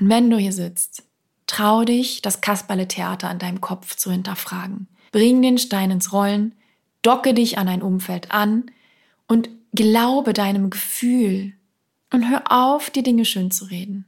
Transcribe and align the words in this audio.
Und 0.00 0.08
wenn 0.08 0.30
du 0.30 0.38
hier 0.38 0.52
sitzt, 0.52 1.04
trau 1.46 1.84
dich, 1.84 2.22
das 2.22 2.40
Kasperle-Theater 2.40 3.28
an 3.28 3.38
deinem 3.38 3.60
Kopf 3.60 3.96
zu 3.96 4.10
hinterfragen. 4.10 4.88
Bring 5.12 5.42
den 5.42 5.58
Stein 5.58 5.90
ins 5.90 6.12
Rollen, 6.12 6.54
docke 7.02 7.34
dich 7.34 7.58
an 7.58 7.68
ein 7.68 7.82
Umfeld 7.82 8.30
an 8.30 8.70
und 9.26 9.48
glaube 9.72 10.32
deinem 10.32 10.70
Gefühl 10.70 11.52
und 12.12 12.28
hör 12.28 12.42
auf, 12.50 12.90
die 12.90 13.02
Dinge 13.02 13.24
schön 13.24 13.50
zu 13.50 13.66
reden. 13.66 14.06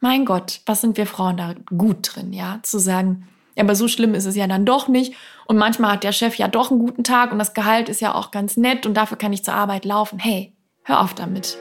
Mein 0.00 0.24
Gott, 0.24 0.60
was 0.66 0.82
sind 0.82 0.96
wir 0.96 1.06
Frauen 1.06 1.36
da 1.36 1.54
gut 1.76 2.14
drin, 2.14 2.32
ja? 2.32 2.60
Zu 2.62 2.78
sagen, 2.78 3.26
ja, 3.56 3.64
aber 3.64 3.74
so 3.74 3.88
schlimm 3.88 4.14
ist 4.14 4.26
es 4.26 4.36
ja 4.36 4.46
dann 4.46 4.66
doch 4.66 4.88
nicht. 4.88 5.14
Und 5.46 5.56
manchmal 5.56 5.92
hat 5.92 6.04
der 6.04 6.12
Chef 6.12 6.36
ja 6.36 6.48
doch 6.48 6.70
einen 6.70 6.80
guten 6.80 7.04
Tag 7.04 7.32
und 7.32 7.38
das 7.38 7.54
Gehalt 7.54 7.88
ist 7.88 8.00
ja 8.00 8.14
auch 8.14 8.30
ganz 8.30 8.56
nett 8.56 8.84
und 8.84 8.94
dafür 8.94 9.16
kann 9.16 9.32
ich 9.32 9.44
zur 9.44 9.54
Arbeit 9.54 9.84
laufen. 9.84 10.18
Hey, 10.18 10.52
hör 10.82 11.00
auf 11.00 11.14
damit. 11.14 11.56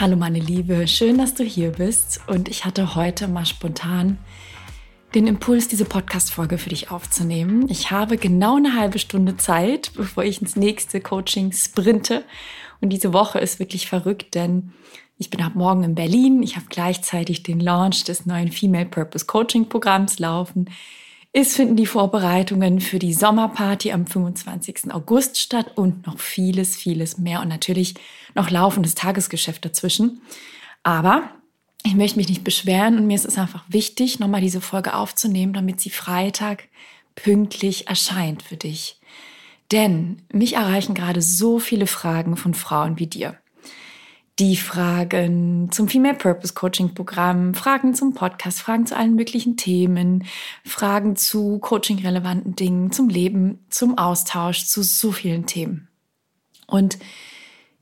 Hallo 0.00 0.14
meine 0.14 0.38
Liebe, 0.38 0.86
schön, 0.86 1.18
dass 1.18 1.34
du 1.34 1.42
hier 1.42 1.72
bist 1.72 2.20
und 2.28 2.48
ich 2.48 2.64
hatte 2.64 2.94
heute 2.94 3.26
mal 3.26 3.44
spontan 3.44 4.16
den 5.12 5.26
Impuls, 5.26 5.66
diese 5.66 5.86
Podcast-Folge 5.86 6.56
für 6.56 6.68
dich 6.68 6.92
aufzunehmen. 6.92 7.68
Ich 7.68 7.90
habe 7.90 8.16
genau 8.16 8.58
eine 8.58 8.76
halbe 8.76 9.00
Stunde 9.00 9.36
Zeit, 9.38 9.90
bevor 9.96 10.22
ich 10.22 10.40
ins 10.40 10.54
nächste 10.54 11.00
Coaching 11.00 11.50
sprinte. 11.50 12.22
Und 12.80 12.90
diese 12.90 13.12
Woche 13.12 13.40
ist 13.40 13.58
wirklich 13.58 13.88
verrückt, 13.88 14.36
denn 14.36 14.72
ich 15.18 15.30
bin 15.30 15.42
ab 15.42 15.56
morgen 15.56 15.82
in 15.82 15.96
Berlin. 15.96 16.44
Ich 16.44 16.54
habe 16.54 16.66
gleichzeitig 16.68 17.42
den 17.42 17.58
Launch 17.58 18.04
des 18.04 18.24
neuen 18.24 18.52
Female 18.52 18.86
Purpose 18.86 19.26
Coaching 19.26 19.68
Programms 19.68 20.20
laufen. 20.20 20.70
Es 21.40 21.54
finden 21.54 21.76
die 21.76 21.86
Vorbereitungen 21.86 22.80
für 22.80 22.98
die 22.98 23.14
Sommerparty 23.14 23.92
am 23.92 24.08
25. 24.08 24.92
August 24.92 25.38
statt 25.38 25.70
und 25.76 26.04
noch 26.04 26.18
vieles, 26.18 26.74
vieles 26.74 27.16
mehr 27.16 27.40
und 27.40 27.46
natürlich 27.46 27.94
noch 28.34 28.50
laufendes 28.50 28.96
Tagesgeschäft 28.96 29.64
dazwischen. 29.64 30.20
Aber 30.82 31.30
ich 31.84 31.94
möchte 31.94 32.16
mich 32.16 32.28
nicht 32.28 32.42
beschweren 32.42 32.98
und 32.98 33.06
mir 33.06 33.14
ist 33.14 33.24
es 33.24 33.38
einfach 33.38 33.62
wichtig, 33.68 34.18
nochmal 34.18 34.40
diese 34.40 34.60
Folge 34.60 34.94
aufzunehmen, 34.94 35.52
damit 35.52 35.80
sie 35.80 35.90
Freitag 35.90 36.64
pünktlich 37.14 37.86
erscheint 37.86 38.42
für 38.42 38.56
dich. 38.56 38.98
Denn 39.70 40.22
mich 40.32 40.54
erreichen 40.54 40.94
gerade 40.94 41.22
so 41.22 41.60
viele 41.60 41.86
Fragen 41.86 42.36
von 42.36 42.52
Frauen 42.52 42.98
wie 42.98 43.06
dir 43.06 43.38
die 44.38 44.56
Fragen 44.56 45.70
zum 45.72 45.88
Female 45.88 46.14
Purpose 46.14 46.54
Coaching 46.54 46.94
Programm, 46.94 47.54
Fragen 47.54 47.94
zum 47.94 48.14
Podcast, 48.14 48.60
Fragen 48.60 48.86
zu 48.86 48.96
allen 48.96 49.16
möglichen 49.16 49.56
Themen, 49.56 50.24
Fragen 50.64 51.16
zu 51.16 51.58
Coaching 51.58 51.98
relevanten 51.98 52.54
Dingen, 52.54 52.92
zum 52.92 53.08
Leben, 53.08 53.64
zum 53.68 53.98
Austausch, 53.98 54.66
zu 54.66 54.82
so 54.82 55.10
vielen 55.10 55.46
Themen. 55.46 55.88
Und 56.66 56.98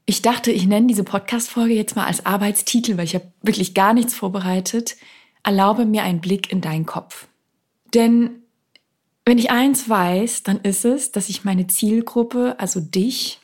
ich 0.06 0.22
dachte, 0.22 0.50
ich 0.50 0.66
nenne 0.66 0.86
diese 0.86 1.04
Podcast-Folge 1.04 1.74
jetzt 1.74 1.96
mal 1.96 2.06
als 2.06 2.24
Arbeitstitel, 2.24 2.96
weil 2.96 3.04
ich 3.04 3.14
habe 3.14 3.32
wirklich 3.42 3.74
gar 3.74 3.92
nichts 3.92 4.14
vorbereitet. 4.14 4.96
Erlaube 5.42 5.84
mir 5.84 6.04
einen 6.04 6.20
Blick 6.20 6.50
in 6.50 6.60
deinen 6.60 6.86
Kopf. 6.86 7.26
Denn 7.92 8.42
wenn 9.24 9.38
ich 9.38 9.50
eins 9.50 9.88
weiß, 9.88 10.44
dann 10.44 10.60
ist 10.60 10.84
es, 10.84 11.10
dass 11.10 11.28
ich 11.28 11.44
meine 11.44 11.66
Zielgruppe, 11.66 12.54
also 12.58 12.80
dich, 12.80 13.40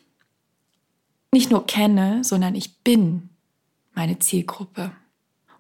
nicht 1.33 1.51
nur 1.51 1.67
kenne, 1.67 2.23
sondern 2.23 2.55
ich 2.55 2.79
bin 2.81 3.31
meine 3.95 4.19
Zielgruppe. 4.19 4.93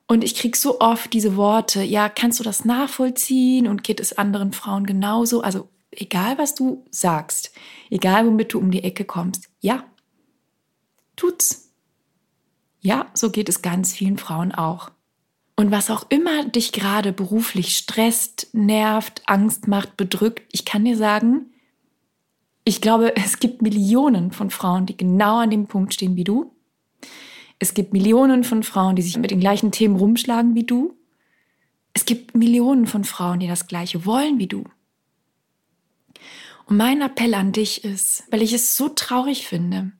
Und 0.06 0.22
ich 0.24 0.34
kriege 0.34 0.56
so 0.56 0.80
oft 0.80 1.12
diese 1.12 1.36
Worte, 1.36 1.82
ja, 1.82 2.08
kannst 2.08 2.38
du 2.38 2.44
das 2.44 2.64
nachvollziehen 2.64 3.66
und 3.66 3.82
geht 3.82 3.98
es 3.98 4.18
anderen 4.18 4.52
Frauen 4.52 4.84
genauso? 4.84 5.40
Also 5.40 5.70
egal, 5.90 6.36
was 6.38 6.54
du 6.54 6.84
sagst, 6.90 7.52
egal, 7.90 8.26
womit 8.26 8.52
du 8.52 8.58
um 8.58 8.70
die 8.70 8.84
Ecke 8.84 9.04
kommst, 9.04 9.48
ja, 9.60 9.84
tut's. 11.16 11.70
Ja, 12.80 13.10
so 13.14 13.30
geht 13.30 13.48
es 13.48 13.62
ganz 13.62 13.94
vielen 13.94 14.18
Frauen 14.18 14.52
auch. 14.52 14.90
Und 15.56 15.70
was 15.70 15.90
auch 15.90 16.04
immer 16.08 16.44
dich 16.44 16.72
gerade 16.72 17.12
beruflich 17.12 17.76
stresst, 17.76 18.48
nervt, 18.52 19.22
Angst 19.26 19.68
macht, 19.68 19.96
bedrückt, 19.96 20.42
ich 20.50 20.64
kann 20.64 20.84
dir 20.84 20.96
sagen, 20.96 21.51
ich 22.64 22.80
glaube, 22.80 23.16
es 23.16 23.38
gibt 23.38 23.62
Millionen 23.62 24.30
von 24.30 24.50
Frauen, 24.50 24.86
die 24.86 24.96
genau 24.96 25.38
an 25.38 25.50
dem 25.50 25.66
Punkt 25.66 25.94
stehen 25.94 26.16
wie 26.16 26.24
du. 26.24 26.54
Es 27.58 27.74
gibt 27.74 27.92
Millionen 27.92 28.44
von 28.44 28.62
Frauen, 28.62 28.96
die 28.96 29.02
sich 29.02 29.16
mit 29.18 29.30
den 29.30 29.40
gleichen 29.40 29.72
Themen 29.72 29.96
rumschlagen 29.96 30.54
wie 30.54 30.64
du. 30.64 30.96
Es 31.92 32.04
gibt 32.04 32.34
Millionen 32.34 32.86
von 32.86 33.04
Frauen, 33.04 33.40
die 33.40 33.48
das 33.48 33.66
Gleiche 33.66 34.06
wollen 34.06 34.38
wie 34.38 34.46
du. 34.46 34.64
Und 36.66 36.76
mein 36.76 37.02
Appell 37.02 37.34
an 37.34 37.52
dich 37.52 37.84
ist, 37.84 38.24
weil 38.30 38.42
ich 38.42 38.52
es 38.52 38.76
so 38.76 38.88
traurig 38.88 39.46
finde, 39.46 39.92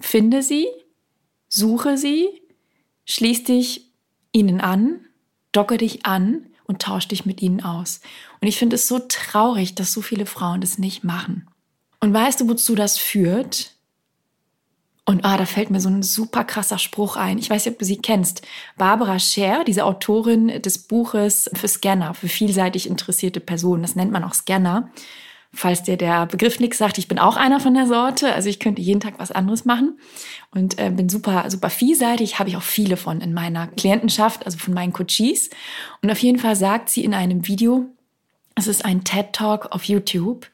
finde 0.00 0.42
sie, 0.42 0.66
suche 1.48 1.96
sie, 1.96 2.28
schließ 3.04 3.44
dich 3.44 3.92
ihnen 4.32 4.60
an, 4.60 5.00
docke 5.52 5.76
dich 5.76 6.04
an 6.04 6.46
und 6.64 6.82
tausch 6.82 7.08
dich 7.08 7.24
mit 7.24 7.40
ihnen 7.40 7.62
aus. 7.62 8.00
Und 8.40 8.48
ich 8.48 8.58
finde 8.58 8.76
es 8.76 8.88
so 8.88 8.98
traurig, 8.98 9.74
dass 9.74 9.92
so 9.92 10.02
viele 10.02 10.26
Frauen 10.26 10.60
das 10.60 10.78
nicht 10.78 11.04
machen. 11.04 11.46
Und 12.00 12.12
weißt 12.12 12.40
du, 12.40 12.48
wozu 12.48 12.74
das 12.74 12.98
führt? 12.98 13.72
Und 15.08 15.24
ah, 15.24 15.36
da 15.36 15.46
fällt 15.46 15.70
mir 15.70 15.80
so 15.80 15.88
ein 15.88 16.02
super 16.02 16.42
krasser 16.42 16.78
Spruch 16.78 17.16
ein. 17.16 17.38
Ich 17.38 17.48
weiß 17.48 17.64
nicht, 17.64 17.74
ob 17.74 17.78
du 17.78 17.84
sie 17.84 17.98
kennst. 17.98 18.42
Barbara 18.76 19.20
Scher, 19.20 19.62
diese 19.64 19.84
Autorin 19.84 20.60
des 20.62 20.78
Buches 20.78 21.48
für 21.54 21.68
Scanner, 21.68 22.12
für 22.12 22.28
vielseitig 22.28 22.88
interessierte 22.88 23.38
Personen. 23.38 23.82
Das 23.82 23.94
nennt 23.94 24.10
man 24.10 24.24
auch 24.24 24.34
Scanner. 24.34 24.90
Falls 25.54 25.84
dir 25.84 25.96
der 25.96 26.26
Begriff 26.26 26.58
nichts 26.58 26.78
sagt, 26.78 26.98
ich 26.98 27.06
bin 27.06 27.20
auch 27.20 27.36
einer 27.36 27.60
von 27.60 27.72
der 27.72 27.86
Sorte. 27.86 28.34
Also 28.34 28.48
ich 28.48 28.58
könnte 28.58 28.82
jeden 28.82 28.98
Tag 28.98 29.14
was 29.18 29.30
anderes 29.30 29.64
machen 29.64 29.98
und 30.50 30.78
äh, 30.78 30.90
bin 30.90 31.08
super, 31.08 31.48
super 31.50 31.70
vielseitig. 31.70 32.40
Habe 32.40 32.50
ich 32.50 32.56
auch 32.56 32.62
viele 32.62 32.96
von 32.96 33.20
in 33.20 33.32
meiner 33.32 33.68
Klientenschaft, 33.68 34.44
also 34.44 34.58
von 34.58 34.74
meinen 34.74 34.92
Coaches. 34.92 35.50
Und 36.02 36.10
auf 36.10 36.18
jeden 36.18 36.40
Fall 36.40 36.56
sagt 36.56 36.90
sie 36.90 37.04
in 37.04 37.14
einem 37.14 37.46
Video, 37.46 37.86
es 38.56 38.66
ist 38.66 38.84
ein 38.84 39.04
TED 39.04 39.32
Talk 39.32 39.66
auf 39.70 39.84
YouTube, 39.84 40.48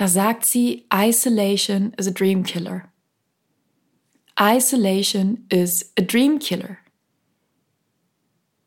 da 0.00 0.06
sagt 0.06 0.44
sie, 0.44 0.86
Isolation 0.94 1.92
is 1.98 2.06
a 2.06 2.12
dream 2.12 2.44
killer. 2.44 2.92
Isolation 4.40 5.44
is 5.48 5.92
a 5.98 6.02
dream 6.02 6.38
killer. 6.38 6.78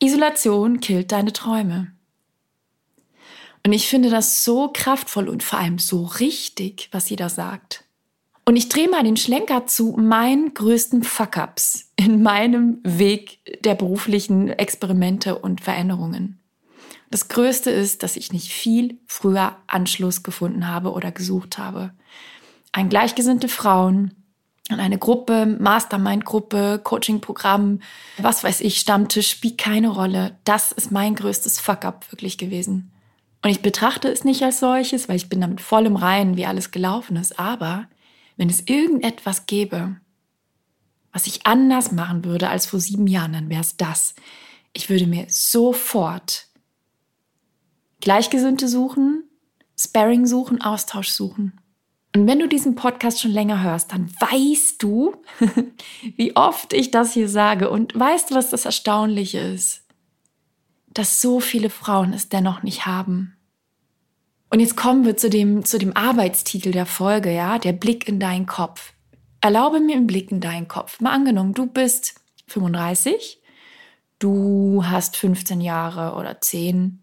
Isolation 0.04 0.82
killt 0.82 1.14
deine 1.14 1.32
Träume. 1.32 1.94
Und 3.66 3.72
ich 3.72 3.88
finde 3.88 4.10
das 4.10 4.44
so 4.44 4.72
kraftvoll 4.74 5.30
und 5.30 5.44
vor 5.44 5.60
allem 5.60 5.80
so 5.80 6.04
richtig, 6.04 6.90
was 6.92 7.06
sie 7.06 7.16
da 7.16 7.30
sagt. 7.30 7.86
Und 8.44 8.58
ich 8.58 8.68
drehe 8.68 8.90
mal 8.90 9.04
den 9.04 9.16
Schlenker 9.16 9.68
zu 9.68 9.96
meinen 9.98 10.54
größten 10.54 11.04
Fuck-ups 11.04 11.94
in 11.96 12.22
meinem 12.24 12.80
Weg 12.84 13.40
der 13.64 13.76
beruflichen 13.76 14.50
Experimente 14.50 15.40
und 15.40 15.62
Veränderungen. 15.62 16.41
Das 17.12 17.28
Größte 17.28 17.70
ist, 17.70 18.04
dass 18.04 18.16
ich 18.16 18.34
nicht 18.34 18.52
viel 18.52 19.00
früher 19.06 19.58
Anschluss 19.68 20.24
gefunden 20.24 20.68
habe 20.68 20.92
oder 20.92 21.12
gesucht 21.12 21.58
habe. 21.58 21.92
Ein 22.72 22.90
gleichgesinnte 22.90 23.50
Frauen 23.50 24.16
eine 24.80 24.98
Gruppe, 24.98 25.46
Mastermind-Gruppe, 25.46 26.80
Coaching-Programm, 26.84 27.80
was 28.18 28.44
weiß 28.44 28.62
ich, 28.62 28.80
Stammtisch, 28.80 29.30
spielt 29.30 29.58
keine 29.58 29.90
Rolle. 29.90 30.38
Das 30.44 30.72
ist 30.72 30.92
mein 30.92 31.16
größtes 31.16 31.60
Fuck-up 31.60 32.12
wirklich 32.12 32.38
gewesen. 32.38 32.92
Und 33.44 33.50
ich 33.50 33.62
betrachte 33.62 34.08
es 34.08 34.24
nicht 34.24 34.44
als 34.44 34.60
solches, 34.60 35.10
weil 35.10 35.16
ich 35.16 35.30
bin 35.30 35.42
damit 35.42 35.62
voll 35.62 35.86
im 35.86 35.96
Reinen, 35.96 36.38
wie 36.38 36.46
alles 36.46 36.72
gelaufen 36.72 37.18
ist. 37.18 37.40
Aber 37.40 37.88
wenn 38.38 38.50
es 38.50 38.68
irgendetwas 38.68 39.46
gäbe, 39.46 39.98
was 41.12 41.28
ich 41.28 41.46
anders 41.46 41.92
machen 41.92 42.24
würde 42.24 42.50
als 42.50 42.68
vor 42.68 42.80
sieben 42.80 43.08
Jahren, 43.08 43.34
dann 43.34 43.50
wäre 43.50 43.62
es 43.62 43.78
das. 43.78 44.14
Ich 44.74 44.90
würde 44.90 45.08
mir 45.08 45.26
sofort 45.28 46.48
Gleichgesinnte 48.02 48.68
suchen, 48.68 49.24
Sparring 49.80 50.26
suchen, 50.26 50.62
Austausch 50.62 51.10
suchen. 51.10 51.60
Und 52.16 52.28
wenn 52.28 52.40
du 52.40 52.48
diesen 52.48 52.76
Podcast 52.76 53.22
schon 53.22 53.32
länger 53.32 53.64
hörst, 53.64 53.94
dann 53.94 54.12
weißt 54.20 54.84
du, 54.84 55.16
wie 56.18 56.36
oft 56.36 56.74
ich 56.74 56.92
das 56.92 57.14
hier 57.14 57.30
sage 57.30 57.70
und 57.70 57.98
weißt 57.98 58.32
du, 58.32 58.36
was 58.36 58.50
das 58.50 58.66
Erstaunliche 58.66 59.40
ist? 59.40 59.84
Dass 60.88 61.22
so 61.22 61.40
viele 61.40 61.70
Frauen 61.70 62.12
es 62.12 62.28
dennoch 62.28 62.64
nicht 62.64 62.86
haben. 62.86 63.38
Und 64.50 64.60
jetzt 64.60 64.76
kommen 64.76 65.06
wir 65.06 65.16
zu 65.16 65.30
dem, 65.30 65.64
zu 65.64 65.78
dem 65.78 65.96
Arbeitstitel 65.96 66.72
der 66.72 66.86
Folge, 66.86 67.34
ja, 67.34 67.58
der 67.58 67.72
Blick 67.72 68.10
in 68.10 68.20
deinen 68.20 68.46
Kopf. 68.46 68.94
Erlaube 69.40 69.80
mir 69.80 69.96
einen 69.96 70.08
Blick 70.08 70.32
in 70.32 70.42
deinen 70.42 70.68
Kopf. 70.68 71.00
Mal 71.00 71.14
angenommen, 71.14 71.54
du 71.54 71.68
bist 71.68 72.16
35, 72.48 73.42
du 74.20 74.84
hast 74.86 75.16
15 75.16 75.62
Jahre 75.62 76.20
oder 76.20 76.42
10 76.42 77.00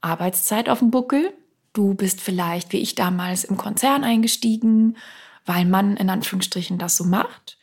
Arbeitszeit 0.00 0.68
auf 0.68 0.80
dem 0.80 0.90
Buckel. 0.90 1.32
Du 1.72 1.94
bist 1.94 2.20
vielleicht, 2.20 2.72
wie 2.72 2.78
ich 2.78 2.94
damals, 2.94 3.44
im 3.44 3.56
Konzern 3.56 4.04
eingestiegen, 4.04 4.96
weil 5.44 5.64
man 5.64 5.96
in 5.96 6.10
Anführungsstrichen 6.10 6.78
das 6.78 6.96
so 6.96 7.04
macht. 7.04 7.58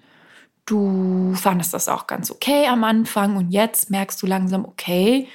Du 0.66 1.34
fandest 1.36 1.74
das 1.74 1.88
auch 1.88 2.08
ganz 2.08 2.32
okay 2.32 2.68
am 2.68 2.84
Anfang 2.84 3.38
und 3.38 3.52
jetzt 3.52 3.92
merkst 3.92 4.22
du 4.22 4.26
langsam, 4.26 4.66
okay, 4.66 5.28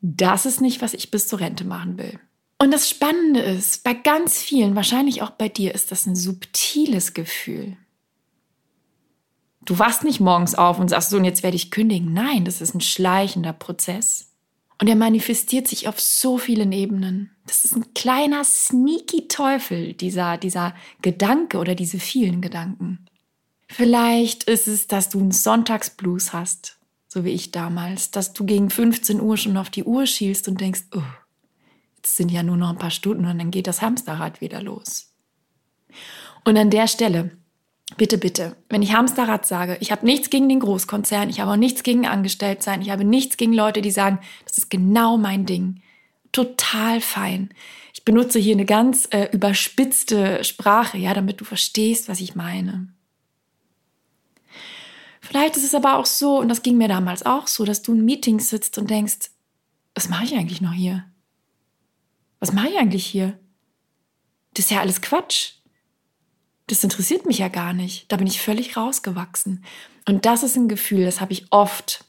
das 0.00 0.46
ist 0.46 0.60
nicht, 0.60 0.82
was 0.82 0.94
ich 0.94 1.10
bis 1.10 1.26
zur 1.26 1.40
Rente 1.40 1.64
machen 1.64 1.98
will. 1.98 2.20
Und 2.58 2.72
das 2.72 2.88
Spannende 2.88 3.40
ist, 3.40 3.84
bei 3.84 3.92
ganz 3.92 4.40
vielen, 4.40 4.76
wahrscheinlich 4.76 5.22
auch 5.22 5.30
bei 5.30 5.48
dir, 5.48 5.74
ist 5.74 5.90
das 5.90 6.06
ein 6.06 6.16
subtiles 6.16 7.12
Gefühl. 7.12 7.76
Du 9.64 9.78
wachst 9.78 10.04
nicht 10.04 10.20
morgens 10.20 10.54
auf 10.54 10.78
und 10.78 10.88
sagst 10.88 11.10
so, 11.10 11.16
und 11.16 11.24
jetzt 11.24 11.42
werde 11.42 11.56
ich 11.56 11.72
kündigen. 11.72 12.12
Nein, 12.12 12.44
das 12.44 12.60
ist 12.60 12.74
ein 12.74 12.80
schleichender 12.80 13.52
Prozess. 13.52 14.32
Und 14.78 14.88
er 14.88 14.96
manifestiert 14.96 15.68
sich 15.68 15.88
auf 15.88 16.00
so 16.00 16.36
vielen 16.36 16.72
Ebenen. 16.72 17.30
Das 17.46 17.64
ist 17.64 17.74
ein 17.74 17.94
kleiner 17.94 18.44
sneaky 18.44 19.26
Teufel, 19.28 19.94
dieser, 19.94 20.36
dieser 20.36 20.74
Gedanke 21.00 21.58
oder 21.58 21.74
diese 21.74 21.98
vielen 21.98 22.42
Gedanken. 22.42 23.06
Vielleicht 23.68 24.44
ist 24.44 24.68
es, 24.68 24.86
dass 24.86 25.08
du 25.08 25.18
einen 25.18 25.32
Sonntagsblues 25.32 26.32
hast, 26.32 26.78
so 27.08 27.24
wie 27.24 27.30
ich 27.30 27.52
damals, 27.52 28.10
dass 28.10 28.32
du 28.32 28.44
gegen 28.44 28.70
15 28.70 29.20
Uhr 29.20 29.36
schon 29.36 29.56
auf 29.56 29.70
die 29.70 29.84
Uhr 29.84 30.06
schielst 30.06 30.46
und 30.46 30.60
denkst, 30.60 30.84
oh, 30.94 31.02
jetzt 31.96 32.16
sind 32.16 32.30
ja 32.30 32.42
nur 32.42 32.56
noch 32.56 32.70
ein 32.70 32.78
paar 32.78 32.90
Stunden 32.90 33.24
und 33.24 33.38
dann 33.38 33.50
geht 33.50 33.66
das 33.66 33.80
Hamsterrad 33.80 34.40
wieder 34.40 34.62
los. 34.62 35.14
Und 36.44 36.56
an 36.58 36.70
der 36.70 36.86
Stelle 36.86 37.38
bitte, 37.96 38.18
bitte, 38.18 38.56
wenn 38.68 38.82
ich 38.82 38.92
Hamsterrad 38.92 39.46
sage, 39.46 39.76
ich 39.80 39.92
habe 39.92 40.04
nichts 40.04 40.30
gegen 40.30 40.48
den 40.48 40.60
Großkonzern, 40.60 41.30
ich 41.30 41.40
habe 41.40 41.52
auch 41.52 41.56
nichts 41.56 41.82
gegen 41.82 42.06
Angestelltsein, 42.06 42.82
ich 42.82 42.90
habe 42.90 43.04
nichts 43.04 43.36
gegen 43.36 43.52
Leute, 43.52 43.80
die 43.80 43.90
sagen, 43.90 44.18
das 44.44 44.58
ist 44.58 44.70
genau 44.70 45.16
mein 45.16 45.46
Ding. 45.46 45.82
Total 46.32 47.00
fein. 47.00 47.50
Ich 47.94 48.04
benutze 48.04 48.38
hier 48.38 48.54
eine 48.54 48.66
ganz 48.66 49.08
äh, 49.10 49.28
überspitzte 49.32 50.44
Sprache, 50.44 50.98
ja, 50.98 51.14
damit 51.14 51.40
du 51.40 51.44
verstehst, 51.44 52.08
was 52.08 52.20
ich 52.20 52.34
meine. 52.34 52.88
Vielleicht 55.20 55.56
ist 55.56 55.64
es 55.64 55.74
aber 55.74 55.96
auch 55.96 56.06
so, 56.06 56.38
und 56.38 56.48
das 56.48 56.62
ging 56.62 56.76
mir 56.76 56.88
damals 56.88 57.24
auch 57.24 57.46
so, 57.46 57.64
dass 57.64 57.82
du 57.82 57.94
in 57.94 58.04
Meetings 58.04 58.50
sitzt 58.50 58.78
und 58.78 58.90
denkst, 58.90 59.30
was 59.94 60.08
mache 60.08 60.24
ich 60.24 60.34
eigentlich 60.34 60.60
noch 60.60 60.72
hier? 60.72 61.04
Was 62.38 62.52
mache 62.52 62.68
ich 62.68 62.78
eigentlich 62.78 63.06
hier? 63.06 63.38
Das 64.54 64.66
ist 64.66 64.70
ja 64.70 64.80
alles 64.80 65.00
Quatsch 65.00 65.55
das 66.66 66.82
interessiert 66.82 67.26
mich 67.26 67.38
ja 67.38 67.48
gar 67.48 67.72
nicht. 67.72 68.10
Da 68.10 68.16
bin 68.16 68.26
ich 68.26 68.40
völlig 68.40 68.76
rausgewachsen. 68.76 69.64
Und 70.08 70.26
das 70.26 70.42
ist 70.42 70.56
ein 70.56 70.68
Gefühl, 70.68 71.04
das 71.04 71.20
habe 71.20 71.32
ich 71.32 71.46
oft, 71.50 72.04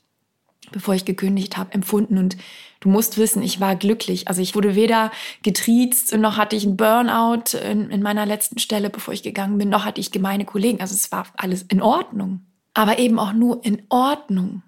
bevor 0.71 0.95
ich 0.95 1.05
gekündigt 1.05 1.57
habe, 1.57 1.73
empfunden. 1.73 2.17
Und 2.17 2.37
du 2.79 2.89
musst 2.89 3.17
wissen, 3.17 3.43
ich 3.43 3.59
war 3.59 3.75
glücklich. 3.75 4.27
Also 4.27 4.41
ich 4.41 4.55
wurde 4.55 4.75
weder 4.75 5.11
getriezt, 5.43 6.15
noch 6.15 6.37
hatte 6.37 6.55
ich 6.55 6.65
einen 6.65 6.77
Burnout 6.77 7.57
in, 7.57 7.89
in 7.89 8.01
meiner 8.01 8.25
letzten 8.25 8.59
Stelle, 8.59 8.89
bevor 8.89 9.13
ich 9.13 9.23
gegangen 9.23 9.57
bin, 9.57 9.69
noch 9.69 9.85
hatte 9.85 10.01
ich 10.01 10.11
gemeine 10.11 10.45
Kollegen. 10.45 10.81
Also 10.81 10.95
es 10.95 11.11
war 11.11 11.27
alles 11.37 11.63
in 11.63 11.81
Ordnung. 11.81 12.41
Aber 12.73 12.99
eben 12.99 13.19
auch 13.19 13.33
nur 13.33 13.63
in 13.63 13.83
Ordnung. 13.89 14.63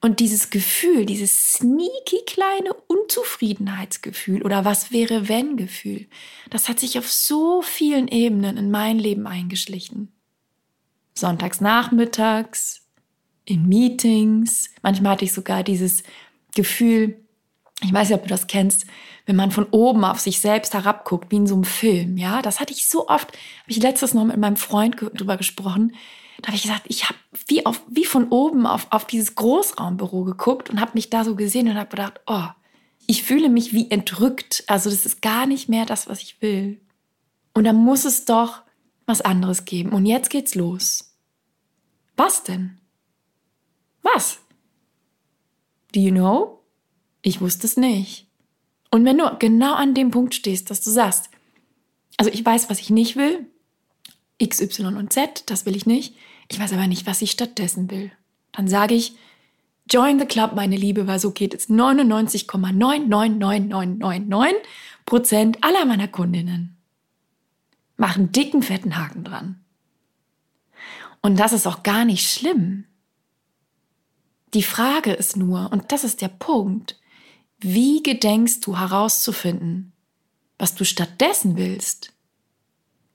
Und 0.00 0.20
dieses 0.20 0.50
Gefühl, 0.50 1.06
dieses 1.06 1.54
sneaky 1.54 2.22
kleine 2.24 2.72
Unzufriedenheitsgefühl 2.86 4.42
oder 4.42 4.64
was 4.64 4.92
wäre 4.92 5.28
wenn 5.28 5.56
Gefühl, 5.56 6.06
das 6.50 6.68
hat 6.68 6.78
sich 6.78 6.98
auf 6.98 7.10
so 7.10 7.62
vielen 7.62 8.06
Ebenen 8.06 8.56
in 8.56 8.70
mein 8.70 8.98
Leben 8.98 9.26
eingeschlichen. 9.26 10.12
Sonntags 11.14 11.60
nachmittags, 11.60 12.86
in 13.44 13.66
Meetings, 13.66 14.70
manchmal 14.82 15.12
hatte 15.12 15.24
ich 15.24 15.32
sogar 15.32 15.64
dieses 15.64 16.04
Gefühl, 16.54 17.18
ich 17.82 17.92
weiß 17.92 18.08
nicht, 18.08 18.18
ob 18.18 18.22
du 18.22 18.28
das 18.28 18.46
kennst, 18.46 18.86
wenn 19.26 19.36
man 19.36 19.50
von 19.50 19.66
oben 19.70 20.04
auf 20.04 20.20
sich 20.20 20.40
selbst 20.40 20.74
herabguckt, 20.74 21.30
wie 21.30 21.36
in 21.36 21.46
so 21.46 21.54
einem 21.54 21.64
Film, 21.64 22.16
ja, 22.18 22.40
das 22.40 22.60
hatte 22.60 22.72
ich 22.72 22.88
so 22.88 23.08
oft, 23.08 23.28
habe 23.28 23.68
ich 23.68 23.82
letztes 23.82 24.14
noch 24.14 24.24
mit 24.24 24.36
meinem 24.36 24.56
Freund 24.56 24.96
drüber 25.00 25.36
gesprochen, 25.36 25.92
da 26.40 26.48
habe 26.48 26.56
ich 26.56 26.62
gesagt, 26.62 26.84
ich 26.88 27.08
habe 27.08 27.18
wie, 27.46 27.62
wie 27.88 28.04
von 28.04 28.28
oben 28.28 28.66
auf, 28.66 28.86
auf 28.90 29.06
dieses 29.06 29.34
Großraumbüro 29.34 30.24
geguckt 30.24 30.70
und 30.70 30.80
habe 30.80 30.92
mich 30.94 31.10
da 31.10 31.24
so 31.24 31.34
gesehen 31.34 31.68
und 31.68 31.76
habe 31.76 31.90
gedacht, 31.90 32.20
oh, 32.26 32.44
ich 33.06 33.22
fühle 33.22 33.48
mich 33.48 33.72
wie 33.72 33.90
entrückt. 33.90 34.64
Also 34.66 34.90
das 34.90 35.06
ist 35.06 35.22
gar 35.22 35.46
nicht 35.46 35.68
mehr 35.68 35.86
das, 35.86 36.08
was 36.08 36.22
ich 36.22 36.40
will. 36.40 36.80
Und 37.54 37.64
da 37.64 37.72
muss 37.72 38.04
es 38.04 38.24
doch 38.24 38.62
was 39.06 39.20
anderes 39.20 39.64
geben. 39.64 39.90
Und 39.90 40.06
jetzt 40.06 40.30
geht's 40.30 40.54
los. 40.54 41.16
Was 42.16 42.44
denn? 42.44 42.78
Was? 44.02 44.38
Do 45.92 46.00
you 46.00 46.10
know? 46.10 46.62
Ich 47.22 47.40
wusste 47.40 47.66
es 47.66 47.76
nicht. 47.76 48.28
Und 48.90 49.04
wenn 49.04 49.18
du 49.18 49.36
genau 49.38 49.74
an 49.74 49.94
dem 49.94 50.10
Punkt 50.10 50.34
stehst, 50.34 50.70
dass 50.70 50.82
du 50.82 50.90
sagst, 50.90 51.30
also 52.16 52.30
ich 52.30 52.44
weiß, 52.44 52.70
was 52.70 52.80
ich 52.80 52.90
nicht 52.90 53.16
will, 53.16 53.46
X, 54.38 54.60
Y 54.60 54.96
und 54.96 55.12
Z, 55.12 55.44
das 55.46 55.66
will 55.66 55.76
ich 55.76 55.86
nicht. 55.86 56.14
Ich 56.48 56.58
weiß 56.58 56.72
aber 56.72 56.86
nicht, 56.86 57.06
was 57.06 57.22
ich 57.22 57.30
stattdessen 57.30 57.90
will. 57.90 58.10
Dann 58.52 58.68
sage 58.68 58.94
ich, 58.94 59.14
join 59.90 60.18
the 60.18 60.26
club, 60.26 60.52
meine 60.54 60.76
Liebe, 60.76 61.06
weil 61.06 61.18
so 61.18 61.32
geht 61.32 61.54
es 61.54 61.68
99,99999 61.68 64.54
Prozent 65.06 65.62
aller 65.62 65.84
meiner 65.84 66.08
Kundinnen. 66.08 66.76
Machen 67.96 68.32
dicken, 68.32 68.62
fetten 68.62 68.96
Haken 68.96 69.24
dran. 69.24 69.60
Und 71.20 71.38
das 71.38 71.52
ist 71.52 71.66
auch 71.66 71.82
gar 71.82 72.04
nicht 72.04 72.30
schlimm. 72.30 72.84
Die 74.54 74.62
Frage 74.62 75.12
ist 75.12 75.36
nur, 75.36 75.72
und 75.72 75.92
das 75.92 76.04
ist 76.04 76.22
der 76.22 76.28
Punkt, 76.28 76.98
wie 77.58 78.02
gedenkst 78.02 78.64
du 78.64 78.78
herauszufinden, 78.78 79.92
was 80.58 80.74
du 80.74 80.84
stattdessen 80.84 81.56
willst? 81.56 82.12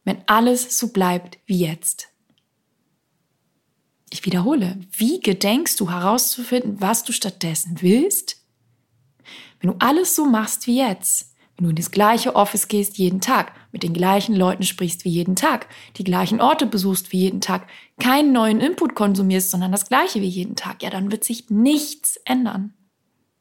Wenn 0.03 0.21
alles 0.27 0.77
so 0.77 0.89
bleibt 0.89 1.39
wie 1.45 1.59
jetzt. 1.59 2.09
Ich 4.09 4.25
wiederhole, 4.25 4.77
wie 4.91 5.19
gedenkst 5.19 5.79
du 5.79 5.89
herauszufinden, 5.89 6.79
was 6.79 7.03
du 7.03 7.11
stattdessen 7.11 7.81
willst? 7.81 8.43
Wenn 9.59 9.71
du 9.71 9.77
alles 9.79 10.15
so 10.15 10.25
machst 10.25 10.67
wie 10.67 10.77
jetzt, 10.77 11.33
wenn 11.55 11.63
du 11.65 11.69
in 11.69 11.75
das 11.75 11.91
gleiche 11.91 12.35
Office 12.35 12.67
gehst 12.67 12.97
jeden 12.97 13.21
Tag, 13.21 13.53
mit 13.71 13.81
den 13.81 13.93
gleichen 13.93 14.35
Leuten 14.35 14.63
sprichst 14.63 15.05
wie 15.05 15.09
jeden 15.09 15.35
Tag, 15.35 15.67
die 15.97 16.03
gleichen 16.03 16.41
Orte 16.41 16.65
besuchst 16.65 17.11
wie 17.11 17.21
jeden 17.21 17.41
Tag, 17.41 17.67
keinen 17.99 18.33
neuen 18.33 18.59
Input 18.59 18.93
konsumierst, 18.93 19.49
sondern 19.49 19.71
das 19.71 19.87
gleiche 19.87 20.21
wie 20.21 20.27
jeden 20.27 20.55
Tag, 20.55 20.83
ja, 20.83 20.89
dann 20.89 21.11
wird 21.11 21.23
sich 21.23 21.49
nichts 21.49 22.17
ändern. 22.25 22.73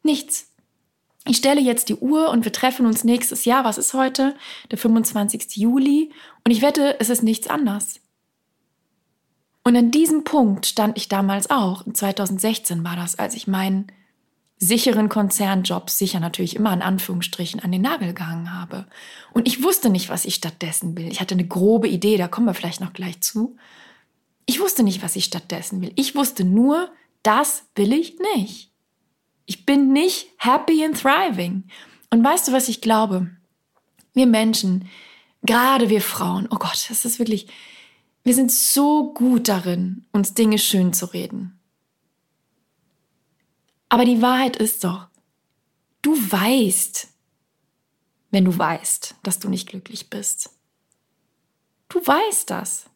Nichts. 0.03 0.52
Ich 1.27 1.37
stelle 1.37 1.61
jetzt 1.61 1.89
die 1.89 1.95
Uhr 1.95 2.31
und 2.31 2.45
wir 2.45 2.53
treffen 2.53 2.87
uns 2.87 3.05
nächstes 3.05 3.45
Jahr. 3.45 3.65
Was 3.65 3.79
ist 3.79 3.95
heute? 3.95 4.35
Der 4.71 4.79
25. 4.79 5.57
Juli. 5.57 6.11
Und 6.45 6.51
ich 6.51 6.63
wette, 6.63 6.99
es 6.99 7.11
ist 7.11 7.23
nichts 7.23 7.47
anders. 7.47 8.01
Und 9.65 9.77
an 9.77 9.93
diesem 9.93 10.25
Punkt 10.25 10.67
stand 10.67 10.97
ich 10.97 11.09
damals 11.09 11.49
auch. 11.49 11.85
2016 11.91 12.83
war 12.83 12.97
das, 12.97 13.19
als 13.19 13.35
ich 13.35 13.47
meinen 13.47 13.87
sicheren 14.59 15.09
Konzernjob, 15.09 15.91
sicher 15.91 16.19
natürlich 16.19 16.57
immer 16.57 16.73
in 16.73 16.83
Anführungsstrichen, 16.83 17.61
an 17.61 17.71
den 17.71 17.83
Nagel 17.83 18.15
gehangen 18.15 18.53
habe. 18.53 18.87
Und 19.33 19.47
ich 19.47 19.63
wusste 19.63 19.91
nicht, 19.91 20.09
was 20.09 20.25
ich 20.25 20.35
stattdessen 20.37 20.97
will. 20.97 21.09
Ich 21.09 21.21
hatte 21.21 21.35
eine 21.35 21.47
grobe 21.47 21.89
Idee, 21.89 22.17
da 22.17 22.27
kommen 22.29 22.47
wir 22.47 22.55
vielleicht 22.55 22.81
noch 22.81 22.93
gleich 22.93 23.21
zu. 23.21 23.57
Ich 24.47 24.61
wusste 24.61 24.83
nicht, 24.83 25.03
was 25.03 25.15
ich 25.15 25.25
stattdessen 25.25 25.81
will. 25.81 25.93
Ich 25.95 26.15
wusste 26.17 26.45
nur, 26.45 26.91
das 27.23 27.65
will 27.77 27.93
ich 27.93 28.19
nicht. 28.35 28.72
Ich 29.47 29.67
bin 29.67 29.93
nicht 29.93 30.29
happy 30.39 30.85
and 30.85 31.01
thriving. 31.01 31.65
Und 32.11 32.25
weißt 32.25 32.49
du, 32.49 32.53
was 32.53 32.69
ich 32.69 32.81
glaube? 32.81 33.31
Wir 34.15 34.27
Menschen, 34.27 34.89
gerade 35.43 35.89
wir 35.89 36.03
Frauen, 36.03 36.49
oh 36.51 36.57
Gott, 36.57 36.87
das 36.89 37.05
ist 37.05 37.19
wirklich, 37.19 37.49
wir 38.25 38.35
sind 38.35 38.53
so 38.53 39.13
gut 39.13 39.49
darin, 39.49 40.07
uns 40.13 40.35
Dinge 40.35 40.59
schön 40.59 40.93
zu 40.93 41.07
reden. 41.07 41.59
Aber 43.89 44.05
die 44.05 44.23
Wahrheit 44.23 44.57
ist 44.57 44.85
doch, 44.85 45.09
du 46.03 46.15
weißt, 46.15 47.09
wenn 48.31 48.45
du 48.45 48.57
weißt, 48.57 49.17
dass 49.23 49.39
du 49.39 49.49
nicht 49.49 49.69
glücklich 49.69 50.09
bist. 50.09 50.51
Du 51.89 51.99
weißt 51.99 52.49
das. 52.49 52.87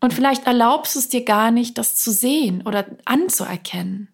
Und 0.00 0.12
vielleicht 0.12 0.46
erlaubst 0.46 0.96
du 0.96 0.98
es 0.98 1.08
dir 1.08 1.24
gar 1.24 1.52
nicht, 1.52 1.78
das 1.78 1.94
zu 1.94 2.10
sehen 2.10 2.66
oder 2.66 2.86
anzuerkennen. 3.04 4.11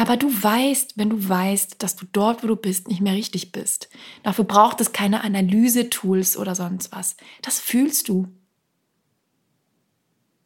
Aber 0.00 0.16
du 0.16 0.28
weißt, 0.30 0.96
wenn 0.96 1.10
du 1.10 1.28
weißt, 1.28 1.82
dass 1.82 1.94
du 1.94 2.06
dort, 2.10 2.42
wo 2.42 2.46
du 2.46 2.56
bist, 2.56 2.88
nicht 2.88 3.02
mehr 3.02 3.12
richtig 3.12 3.52
bist. 3.52 3.90
Dafür 4.22 4.44
braucht 4.44 4.80
es 4.80 4.92
keine 4.92 5.22
Analyse-Tools 5.22 6.38
oder 6.38 6.54
sonst 6.54 6.90
was. 6.90 7.18
Das 7.42 7.60
fühlst 7.60 8.08
du. 8.08 8.26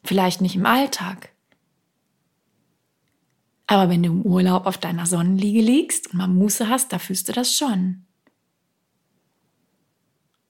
Vielleicht 0.02 0.40
nicht 0.40 0.56
im 0.56 0.66
Alltag. 0.66 1.32
Aber 3.68 3.88
wenn 3.88 4.02
du 4.02 4.10
im 4.10 4.22
Urlaub 4.22 4.66
auf 4.66 4.76
deiner 4.76 5.06
Sonnenliege 5.06 5.60
liegst 5.60 6.08
und 6.08 6.18
mal 6.18 6.26
Muße 6.26 6.68
hast, 6.68 6.92
da 6.92 6.98
fühlst 6.98 7.28
du 7.28 7.32
das 7.32 7.54
schon. 7.54 8.04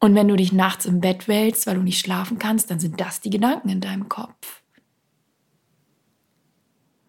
Und 0.01 0.15
wenn 0.15 0.29
du 0.29 0.37
dich 0.37 0.51
nachts 0.51 0.87
im 0.87 1.03
Bett 1.03 1.29
wälzt, 1.29 1.67
weil 1.67 1.77
du 1.77 1.83
nicht 1.83 2.01
schlafen 2.01 2.39
kannst, 2.39 2.71
dann 2.71 2.81
sind 2.81 2.99
das 2.99 3.21
die 3.21 3.31
Gedanken 3.31 3.69
in 3.69 3.83
deinem 3.83 4.09
Kopf. 4.09 4.64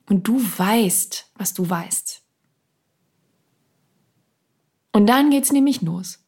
Und 0.08 0.28
du 0.28 0.40
weißt, 0.40 1.32
was 1.36 1.54
du 1.54 1.70
weißt. 1.70 2.22
Und 4.92 5.08
dann 5.08 5.30
geht's 5.30 5.52
nämlich 5.52 5.82
los. 5.82 6.24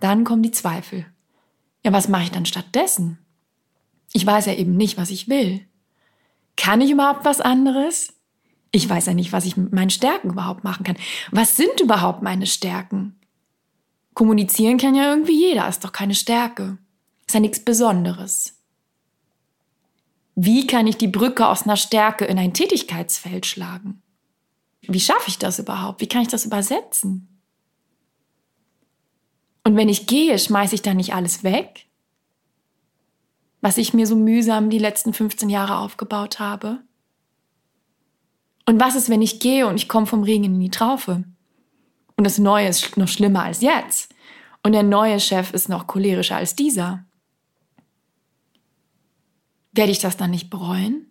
Dann 0.00 0.24
kommen 0.24 0.42
die 0.42 0.50
Zweifel. 0.50 1.06
Ja, 1.84 1.92
was 1.92 2.08
mache 2.08 2.24
ich 2.24 2.30
dann 2.30 2.46
stattdessen? 2.46 3.18
Ich 4.12 4.26
weiß 4.26 4.46
ja 4.46 4.54
eben 4.54 4.76
nicht, 4.76 4.96
was 4.96 5.10
ich 5.10 5.28
will. 5.28 5.66
Kann 6.56 6.80
ich 6.80 6.90
überhaupt 6.90 7.24
was 7.24 7.40
anderes? 7.40 8.12
Ich 8.72 8.88
weiß 8.88 9.06
ja 9.06 9.14
nicht, 9.14 9.32
was 9.32 9.44
ich 9.46 9.56
mit 9.56 9.72
meinen 9.72 9.90
Stärken 9.90 10.30
überhaupt 10.30 10.64
machen 10.64 10.84
kann. 10.84 10.96
Was 11.30 11.56
sind 11.56 11.80
überhaupt 11.80 12.22
meine 12.22 12.46
Stärken? 12.46 13.18
Kommunizieren 14.14 14.78
kann 14.78 14.94
ja 14.94 15.10
irgendwie 15.10 15.38
jeder, 15.38 15.68
ist 15.68 15.84
doch 15.84 15.92
keine 15.92 16.14
Stärke. 16.14 16.78
Ist 17.26 17.34
ja 17.34 17.40
nichts 17.40 17.64
Besonderes. 17.64 18.59
Wie 20.42 20.66
kann 20.66 20.86
ich 20.86 20.96
die 20.96 21.06
Brücke 21.06 21.46
aus 21.46 21.64
einer 21.64 21.76
Stärke 21.76 22.24
in 22.24 22.38
ein 22.38 22.54
Tätigkeitsfeld 22.54 23.44
schlagen? 23.44 24.00
Wie 24.80 24.98
schaffe 24.98 25.28
ich 25.28 25.38
das 25.38 25.58
überhaupt? 25.58 26.00
Wie 26.00 26.08
kann 26.08 26.22
ich 26.22 26.28
das 26.28 26.46
übersetzen? 26.46 27.42
Und 29.64 29.76
wenn 29.76 29.90
ich 29.90 30.06
gehe, 30.06 30.38
schmeiße 30.38 30.74
ich 30.74 30.80
dann 30.80 30.96
nicht 30.96 31.12
alles 31.12 31.44
weg, 31.44 31.90
was 33.60 33.76
ich 33.76 33.92
mir 33.92 34.06
so 34.06 34.16
mühsam 34.16 34.70
die 34.70 34.78
letzten 34.78 35.12
15 35.12 35.50
Jahre 35.50 35.76
aufgebaut 35.76 36.38
habe? 36.40 36.80
Und 38.64 38.80
was 38.80 38.94
ist, 38.94 39.10
wenn 39.10 39.20
ich 39.20 39.40
gehe 39.40 39.66
und 39.66 39.76
ich 39.76 39.90
komme 39.90 40.06
vom 40.06 40.22
Regen 40.22 40.44
in 40.44 40.58
die 40.58 40.70
Traufe? 40.70 41.22
Und 42.16 42.24
das 42.24 42.38
Neue 42.38 42.68
ist 42.68 42.96
noch 42.96 43.08
schlimmer 43.08 43.42
als 43.42 43.60
jetzt. 43.60 44.14
Und 44.62 44.72
der 44.72 44.84
neue 44.84 45.20
Chef 45.20 45.52
ist 45.52 45.68
noch 45.68 45.86
cholerischer 45.86 46.36
als 46.36 46.54
dieser. 46.54 47.04
Werde 49.72 49.92
ich 49.92 49.98
das 49.98 50.16
dann 50.16 50.30
nicht 50.30 50.50
bereuen? 50.50 51.06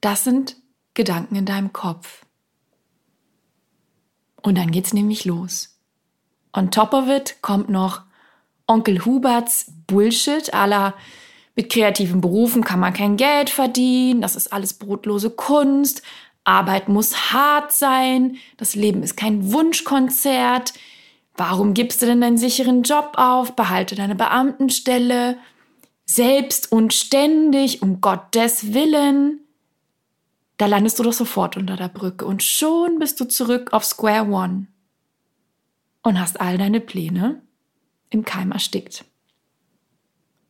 Das 0.00 0.24
sind 0.24 0.56
Gedanken 0.94 1.36
in 1.36 1.46
deinem 1.46 1.72
Kopf. 1.72 2.24
Und 4.42 4.56
dann 4.56 4.70
geht's 4.70 4.92
nämlich 4.92 5.24
los. 5.24 5.80
On 6.52 6.70
top 6.70 6.92
of 6.92 7.08
it 7.08 7.38
kommt 7.42 7.68
noch 7.68 8.02
Onkel 8.66 9.04
Huberts 9.04 9.72
Bullshit 9.86 10.54
aller 10.54 10.94
mit 11.56 11.72
kreativen 11.72 12.20
Berufen 12.20 12.64
kann 12.64 12.80
man 12.80 12.92
kein 12.92 13.16
Geld 13.16 13.48
verdienen, 13.48 14.20
das 14.20 14.36
ist 14.36 14.52
alles 14.52 14.74
brotlose 14.74 15.30
Kunst, 15.30 16.02
Arbeit 16.44 16.88
muss 16.88 17.32
hart 17.32 17.72
sein, 17.72 18.36
das 18.58 18.74
Leben 18.74 19.02
ist 19.02 19.16
kein 19.16 19.52
Wunschkonzert. 19.52 20.74
Warum 21.34 21.74
gibst 21.74 22.00
du 22.00 22.06
denn 22.06 22.20
deinen 22.20 22.38
sicheren 22.38 22.82
Job 22.82 23.14
auf? 23.16 23.56
Behalte 23.56 23.94
deine 23.94 24.14
Beamtenstelle. 24.14 25.38
Selbst 26.06 26.70
und 26.70 26.94
ständig, 26.94 27.82
um 27.82 28.00
Gottes 28.00 28.72
Willen. 28.72 29.40
Da 30.56 30.66
landest 30.66 30.98
du 30.98 31.02
doch 31.02 31.12
sofort 31.12 31.56
unter 31.56 31.76
der 31.76 31.88
Brücke 31.88 32.24
und 32.24 32.42
schon 32.42 32.98
bist 32.98 33.20
du 33.20 33.26
zurück 33.26 33.72
auf 33.72 33.84
Square 33.84 34.26
One 34.30 34.68
und 36.02 36.18
hast 36.18 36.40
all 36.40 36.56
deine 36.56 36.80
Pläne 36.80 37.42
im 38.10 38.24
Keim 38.24 38.52
erstickt. 38.52 39.04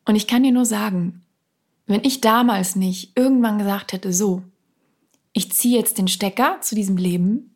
Und 0.04 0.14
ich 0.14 0.26
kann 0.26 0.42
dir 0.42 0.52
nur 0.52 0.66
sagen, 0.66 1.25
wenn 1.86 2.04
ich 2.04 2.20
damals 2.20 2.76
nicht 2.76 3.16
irgendwann 3.16 3.58
gesagt 3.58 3.92
hätte, 3.92 4.12
so, 4.12 4.42
ich 5.32 5.52
ziehe 5.52 5.78
jetzt 5.78 5.98
den 5.98 6.08
Stecker 6.08 6.58
zu 6.60 6.75
diesem 6.75 6.96
Leben 6.96 7.54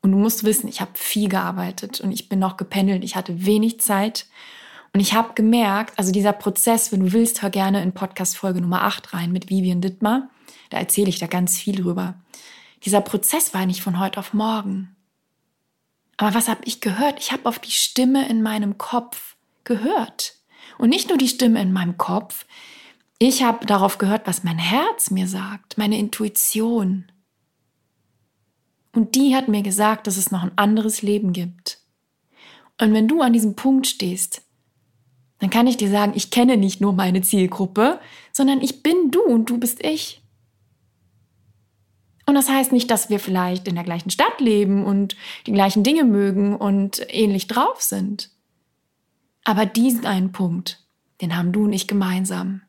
und 0.00 0.12
du 0.12 0.18
musst 0.18 0.44
wissen, 0.44 0.68
ich 0.68 0.80
habe 0.80 0.92
viel 0.94 1.28
gearbeitet 1.28 2.00
und 2.00 2.12
ich 2.12 2.28
bin 2.28 2.38
noch 2.38 2.56
gependelt, 2.56 3.04
ich 3.04 3.16
hatte 3.16 3.44
wenig 3.44 3.80
Zeit 3.80 4.26
und 4.92 5.00
ich 5.00 5.14
habe 5.14 5.34
gemerkt, 5.34 5.98
also 5.98 6.12
dieser 6.12 6.32
Prozess, 6.32 6.92
wenn 6.92 7.00
du 7.00 7.12
willst, 7.12 7.42
hör 7.42 7.50
gerne 7.50 7.82
in 7.82 7.92
Podcast 7.92 8.36
Folge 8.36 8.60
Nummer 8.60 8.82
8 8.82 9.14
rein 9.14 9.32
mit 9.32 9.48
Vivian 9.48 9.80
Dittmar, 9.80 10.28
da 10.70 10.78
erzähle 10.78 11.08
ich 11.08 11.18
da 11.18 11.26
ganz 11.26 11.58
viel 11.58 11.76
drüber. 11.76 12.14
Dieser 12.84 13.00
Prozess 13.00 13.54
war 13.54 13.64
nicht 13.64 13.82
von 13.82 13.98
heute 13.98 14.18
auf 14.18 14.34
morgen. 14.34 14.96
Aber 16.18 16.34
was 16.34 16.48
habe 16.48 16.60
ich 16.64 16.80
gehört? 16.80 17.20
Ich 17.20 17.32
habe 17.32 17.48
auf 17.48 17.58
die 17.58 17.70
Stimme 17.70 18.28
in 18.28 18.42
meinem 18.42 18.76
Kopf 18.76 19.36
gehört. 19.64 20.36
Und 20.78 20.90
nicht 20.90 21.08
nur 21.08 21.18
die 21.18 21.28
Stimme 21.28 21.62
in 21.62 21.72
meinem 21.72 21.96
Kopf, 21.96 22.44
ich 23.18 23.44
habe 23.44 23.66
darauf 23.66 23.98
gehört, 23.98 24.26
was 24.26 24.44
mein 24.44 24.58
Herz 24.58 25.10
mir 25.10 25.28
sagt, 25.28 25.78
meine 25.78 25.98
Intuition. 25.98 27.10
Und 28.92 29.14
die 29.14 29.34
hat 29.34 29.48
mir 29.48 29.62
gesagt, 29.62 30.06
dass 30.06 30.16
es 30.16 30.30
noch 30.30 30.42
ein 30.42 30.56
anderes 30.56 31.02
Leben 31.02 31.32
gibt. 31.32 31.78
Und 32.80 32.92
wenn 32.92 33.08
du 33.08 33.22
an 33.22 33.32
diesem 33.32 33.54
Punkt 33.54 33.86
stehst, 33.86 34.42
dann 35.42 35.50
kann 35.50 35.66
ich 35.66 35.76
dir 35.76 35.90
sagen, 35.90 36.12
ich 36.14 36.30
kenne 36.30 36.56
nicht 36.56 36.80
nur 36.80 36.92
meine 36.92 37.20
Zielgruppe, 37.20 37.98
sondern 38.30 38.60
ich 38.60 38.84
bin 38.84 39.10
du 39.10 39.22
und 39.22 39.50
du 39.50 39.58
bist 39.58 39.84
ich. 39.84 40.22
Und 42.26 42.36
das 42.36 42.48
heißt 42.48 42.70
nicht, 42.70 42.88
dass 42.92 43.10
wir 43.10 43.18
vielleicht 43.18 43.66
in 43.66 43.74
der 43.74 43.82
gleichen 43.82 44.10
Stadt 44.10 44.40
leben 44.40 44.84
und 44.84 45.16
die 45.48 45.52
gleichen 45.52 45.82
Dinge 45.82 46.04
mögen 46.04 46.54
und 46.54 47.04
ähnlich 47.08 47.48
drauf 47.48 47.82
sind. 47.82 48.30
Aber 49.42 49.66
diesen 49.66 50.06
einen 50.06 50.30
Punkt, 50.30 50.86
den 51.20 51.36
haben 51.36 51.50
du 51.50 51.64
und 51.64 51.72
ich 51.72 51.88
gemeinsam. 51.88 52.62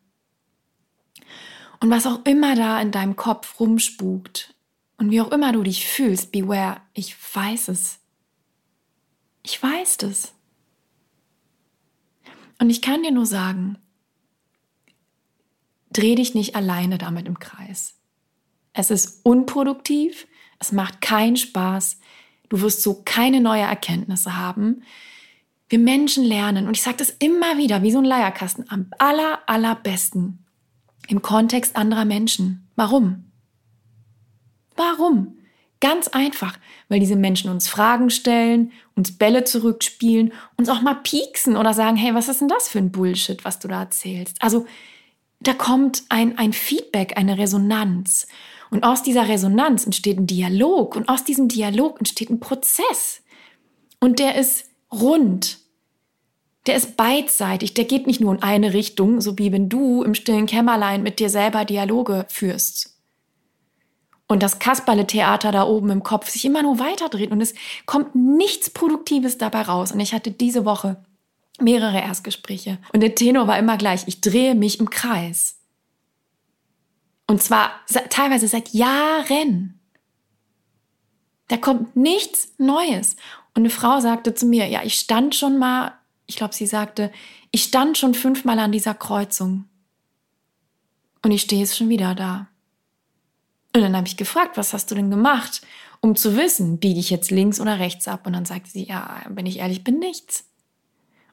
Und 1.79 1.91
was 1.91 2.07
auch 2.07 2.25
immer 2.25 2.55
da 2.55 2.81
in 2.81 2.89
deinem 2.89 3.15
Kopf 3.15 3.59
rumspukt 3.59 4.55
und 4.97 5.11
wie 5.11 5.21
auch 5.21 5.31
immer 5.31 5.51
du 5.51 5.61
dich 5.61 5.85
fühlst, 5.85 6.31
beware, 6.31 6.81
ich 6.95 7.15
weiß 7.35 7.67
es. 7.67 7.99
Ich 9.43 9.61
weiß 9.61 9.97
es. 10.01 10.33
Und 12.59 12.69
ich 12.69 12.81
kann 12.81 13.03
dir 13.03 13.11
nur 13.11 13.25
sagen, 13.25 13.77
dreh 15.91 16.15
dich 16.15 16.33
nicht 16.33 16.55
alleine 16.55 16.97
damit 16.97 17.27
im 17.27 17.39
Kreis. 17.39 17.95
Es 18.73 18.89
ist 18.89 19.25
unproduktiv, 19.25 20.27
es 20.59 20.71
macht 20.71 21.01
keinen 21.01 21.37
Spaß, 21.37 21.99
du 22.49 22.61
wirst 22.61 22.81
so 22.81 23.01
keine 23.05 23.41
neue 23.41 23.61
Erkenntnisse 23.61 24.35
haben. 24.35 24.83
Wir 25.69 25.79
Menschen 25.79 26.23
lernen, 26.23 26.67
und 26.67 26.75
ich 26.75 26.83
sage 26.83 26.97
das 26.97 27.09
immer 27.09 27.57
wieder, 27.57 27.83
wie 27.83 27.91
so 27.91 27.99
ein 27.99 28.05
Leierkasten, 28.05 28.69
am 28.69 28.87
aller, 28.97 29.39
allerbesten 29.47 30.45
im 31.07 31.21
Kontext 31.21 31.75
anderer 31.75 32.05
Menschen. 32.05 32.69
Warum? 32.75 33.31
Warum? 34.75 35.37
Ganz 35.83 36.07
einfach, 36.07 36.57
weil 36.87 37.01
diese 37.01 37.17
Menschen 37.17 37.51
uns 37.51 37.67
Fragen 37.67 38.09
stellen, 38.09 38.71
uns 38.95 39.17
Bälle 39.17 39.43
zurückspielen, 39.43 40.31
uns 40.55 40.69
auch 40.69 40.81
mal 40.81 40.93
pieksen 40.93 41.57
oder 41.57 41.73
sagen, 41.73 41.97
hey, 41.97 42.15
was 42.15 42.29
ist 42.29 42.39
denn 42.39 42.47
das 42.47 42.69
für 42.69 42.77
ein 42.77 42.93
Bullshit, 42.93 43.43
was 43.43 43.59
du 43.59 43.67
da 43.67 43.81
erzählst? 43.81 44.37
Also 44.39 44.65
da 45.41 45.53
kommt 45.53 46.03
ein, 46.07 46.37
ein 46.37 46.53
Feedback, 46.53 47.17
eine 47.17 47.37
Resonanz. 47.37 48.27
Und 48.71 48.85
aus 48.85 49.03
dieser 49.03 49.27
Resonanz 49.27 49.83
entsteht 49.83 50.17
ein 50.17 50.25
Dialog 50.25 50.95
und 50.95 51.09
aus 51.09 51.25
diesem 51.25 51.49
Dialog 51.49 51.99
entsteht 51.99 52.29
ein 52.29 52.39
Prozess. 52.39 53.21
Und 53.99 54.19
der 54.19 54.35
ist 54.35 54.69
rund. 54.89 55.57
Der 56.65 56.77
ist 56.77 56.95
beidseitig, 56.95 57.73
der 57.73 57.83
geht 57.83 58.07
nicht 58.07 58.21
nur 58.21 58.33
in 58.33 58.41
eine 58.41 58.73
Richtung, 58.73 59.19
so 59.19 59.37
wie 59.37 59.51
wenn 59.51 59.67
du 59.67 60.01
im 60.03 60.15
stillen 60.15 60.45
Kämmerlein 60.45 61.03
mit 61.03 61.19
dir 61.19 61.29
selber 61.29 61.65
Dialoge 61.65 62.25
führst. 62.29 62.92
Und 64.33 64.41
das 64.41 64.57
Kasperle-Theater 64.57 65.51
da 65.51 65.67
oben 65.67 65.91
im 65.91 66.01
Kopf 66.01 66.27
sich 66.27 66.43
immer 66.43 66.63
nur 66.63 66.79
weiterdreht 66.79 67.29
und 67.29 67.39
es 67.39 67.53
kommt 67.85 68.15
nichts 68.15 68.71
Produktives 68.71 69.37
dabei 69.37 69.61
raus. 69.61 69.91
Und 69.91 69.99
ich 69.99 70.11
hatte 70.11 70.31
diese 70.31 70.65
Woche 70.65 70.97
mehrere 71.61 72.01
Erstgespräche 72.01 72.79
und 72.93 73.01
der 73.01 73.13
Tenor 73.13 73.47
war 73.47 73.59
immer 73.59 73.77
gleich, 73.77 74.05
ich 74.07 74.21
drehe 74.21 74.55
mich 74.55 74.79
im 74.79 74.89
Kreis. 74.89 75.59
Und 77.27 77.43
zwar 77.43 77.73
teilweise 78.09 78.47
seit 78.47 78.69
Jahren. 78.69 79.79
Da 81.47 81.57
kommt 81.57 81.95
nichts 81.95 82.53
Neues. 82.57 83.17
Und 83.53 83.61
eine 83.61 83.69
Frau 83.69 83.99
sagte 83.99 84.33
zu 84.33 84.47
mir, 84.47 84.65
ja, 84.65 84.81
ich 84.83 84.95
stand 84.95 85.35
schon 85.35 85.59
mal, 85.59 85.93
ich 86.25 86.37
glaube, 86.37 86.55
sie 86.55 86.65
sagte, 86.65 87.11
ich 87.51 87.65
stand 87.65 87.99
schon 87.99 88.15
fünfmal 88.15 88.57
an 88.57 88.71
dieser 88.71 88.95
Kreuzung. 88.95 89.65
Und 91.21 91.29
ich 91.29 91.43
stehe 91.43 91.61
jetzt 91.61 91.77
schon 91.77 91.89
wieder 91.89 92.15
da. 92.15 92.47
Und 93.75 93.81
dann 93.81 93.95
habe 93.95 94.07
ich 94.07 94.17
gefragt, 94.17 94.57
was 94.57 94.73
hast 94.73 94.91
du 94.91 94.95
denn 94.95 95.09
gemacht, 95.09 95.61
um 95.99 96.15
zu 96.15 96.37
wissen, 96.37 96.79
biege 96.79 96.99
ich 96.99 97.09
jetzt 97.09 97.31
links 97.31 97.59
oder 97.59 97.79
rechts 97.79 98.07
ab? 98.07 98.27
Und 98.27 98.33
dann 98.33 98.45
sagte 98.45 98.69
sie, 98.69 98.85
ja, 98.85 99.21
wenn 99.29 99.45
ich 99.45 99.59
ehrlich 99.59 99.83
bin, 99.83 99.99
nichts. 99.99 100.45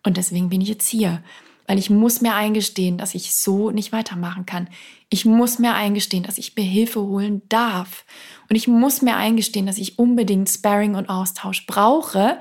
Und 0.03 0.17
deswegen 0.17 0.49
bin 0.49 0.61
ich 0.61 0.69
jetzt 0.69 0.89
hier 0.89 1.23
weil 1.71 1.79
ich 1.79 1.89
muss 1.89 2.21
mir 2.21 2.35
eingestehen, 2.35 2.99
dass 2.99 3.15
ich 3.15 3.33
so 3.33 3.71
nicht 3.71 3.93
weitermachen 3.93 4.45
kann. 4.45 4.69
Ich 5.09 5.25
muss 5.25 5.61
mir 5.61 5.73
eingestehen, 5.73 6.25
dass 6.25 6.37
ich 6.37 6.57
mir 6.57 6.65
Hilfe 6.65 7.01
holen 7.01 7.43
darf. 7.49 8.05
Und 8.49 8.57
ich 8.57 8.67
muss 8.67 9.03
mir 9.03 9.15
eingestehen, 9.15 9.67
dass 9.67 9.79
ich 9.79 9.97
unbedingt 9.97 10.49
Sparring 10.49 10.97
und 10.97 11.09
Austausch 11.09 11.67
brauche, 11.69 12.41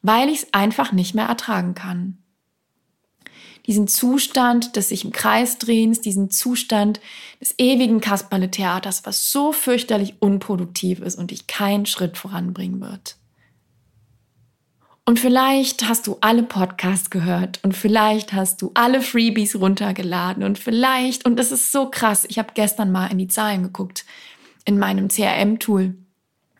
weil 0.00 0.30
ich 0.30 0.44
es 0.44 0.54
einfach 0.54 0.90
nicht 0.90 1.14
mehr 1.14 1.26
ertragen 1.26 1.74
kann. 1.74 2.16
Diesen 3.66 3.86
Zustand 3.86 4.76
des 4.76 4.88
sich 4.88 5.04
im 5.04 5.12
Kreis 5.12 5.58
drehens, 5.58 6.00
diesen 6.00 6.30
Zustand 6.30 7.00
des 7.40 7.54
ewigen 7.58 8.00
Kasperle-Theaters, 8.00 9.06
was 9.06 9.30
so 9.30 9.52
fürchterlich 9.52 10.14
unproduktiv 10.20 11.00
ist 11.00 11.16
und 11.16 11.30
dich 11.30 11.46
keinen 11.46 11.86
Schritt 11.86 12.16
voranbringen 12.16 12.80
wird. 12.80 13.16
Und 15.04 15.18
vielleicht 15.18 15.88
hast 15.88 16.06
du 16.06 16.18
alle 16.20 16.44
Podcasts 16.44 17.10
gehört 17.10 17.58
und 17.64 17.76
vielleicht 17.76 18.32
hast 18.32 18.62
du 18.62 18.70
alle 18.74 19.00
Freebies 19.00 19.56
runtergeladen 19.56 20.44
und 20.44 20.58
vielleicht, 20.58 21.24
und 21.24 21.36
das 21.38 21.50
ist 21.50 21.72
so 21.72 21.90
krass, 21.90 22.24
ich 22.28 22.38
habe 22.38 22.52
gestern 22.54 22.92
mal 22.92 23.08
in 23.08 23.18
die 23.18 23.26
Zahlen 23.26 23.64
geguckt 23.64 24.04
in 24.64 24.78
meinem 24.78 25.08
CRM-Tool. 25.08 25.96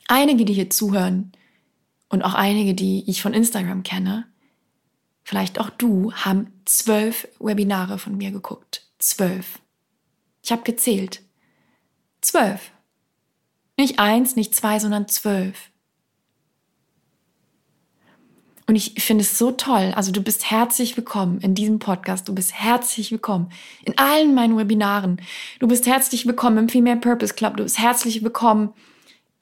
Einige, 0.08 0.44
die 0.44 0.54
hier 0.54 0.70
zuhören 0.70 1.30
und 2.08 2.22
auch 2.22 2.34
einige, 2.34 2.74
die 2.74 3.08
ich 3.08 3.22
von 3.22 3.32
Instagram 3.32 3.84
kenne, 3.84 4.26
vielleicht 5.22 5.58
auch 5.58 5.70
du, 5.70 6.12
haben 6.12 6.52
zwölf 6.64 7.28
Webinare 7.38 7.98
von 7.98 8.16
mir 8.16 8.30
geguckt. 8.30 8.86
Zwölf. 8.98 9.60
Ich 10.42 10.52
habe 10.52 10.62
gezählt. 10.62 11.22
Zwölf. 12.20 12.72
Nicht 13.76 13.98
eins, 13.98 14.36
nicht 14.36 14.54
zwei, 14.54 14.78
sondern 14.78 15.08
zwölf. 15.08 15.70
Und 18.66 18.76
ich 18.76 18.94
finde 19.02 19.22
es 19.22 19.38
so 19.38 19.50
toll. 19.50 19.92
Also 19.96 20.12
du 20.12 20.22
bist 20.22 20.50
herzlich 20.50 20.96
willkommen 20.96 21.40
in 21.40 21.54
diesem 21.54 21.78
Podcast. 21.78 22.28
Du 22.28 22.34
bist 22.34 22.54
herzlich 22.54 23.10
willkommen 23.10 23.50
in 23.84 23.98
allen 23.98 24.34
meinen 24.34 24.56
Webinaren. 24.56 25.20
Du 25.58 25.66
bist 25.66 25.86
herzlich 25.86 26.26
willkommen 26.26 26.58
im 26.58 26.68
Female 26.68 27.00
Purpose 27.00 27.34
Club. 27.34 27.56
Du 27.56 27.64
bist 27.64 27.78
herzlich 27.78 28.22
willkommen 28.22 28.72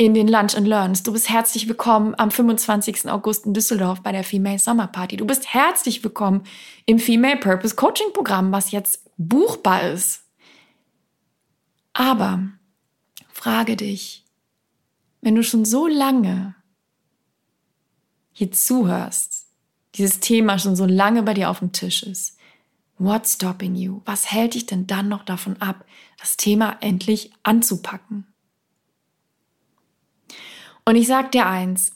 in 0.00 0.14
den 0.14 0.28
Lunch 0.28 0.56
and 0.56 0.66
Learns. 0.66 1.02
Du 1.02 1.12
bist 1.12 1.28
herzlich 1.28 1.68
willkommen 1.68 2.14
am 2.16 2.30
25. 2.30 3.10
August 3.10 3.44
in 3.44 3.52
Düsseldorf 3.52 4.00
bei 4.00 4.12
der 4.12 4.24
Female 4.24 4.58
Summer 4.58 4.86
Party. 4.86 5.18
Du 5.18 5.26
bist 5.26 5.52
herzlich 5.52 6.02
willkommen 6.02 6.44
im 6.86 6.98
Female 6.98 7.36
Purpose 7.36 7.76
Coaching 7.76 8.10
Programm, 8.14 8.50
was 8.50 8.70
jetzt 8.70 9.02
buchbar 9.18 9.90
ist. 9.90 10.22
Aber 11.92 12.48
frage 13.28 13.76
dich, 13.76 14.24
wenn 15.20 15.34
du 15.34 15.42
schon 15.42 15.66
so 15.66 15.86
lange 15.86 16.54
hier 18.32 18.50
zuhörst, 18.52 19.48
dieses 19.96 20.20
Thema 20.20 20.58
schon 20.58 20.76
so 20.76 20.86
lange 20.86 21.24
bei 21.24 21.34
dir 21.34 21.50
auf 21.50 21.58
dem 21.58 21.72
Tisch 21.72 22.04
ist, 22.04 22.38
what's 22.96 23.34
stopping 23.34 23.74
you? 23.74 24.00
Was 24.06 24.32
hält 24.32 24.54
dich 24.54 24.64
denn 24.64 24.86
dann 24.86 25.10
noch 25.10 25.26
davon 25.26 25.60
ab, 25.60 25.84
das 26.18 26.38
Thema 26.38 26.78
endlich 26.80 27.32
anzupacken? 27.42 28.29
Und 30.90 30.96
ich 30.96 31.06
sag 31.06 31.30
dir 31.30 31.46
eins, 31.46 31.92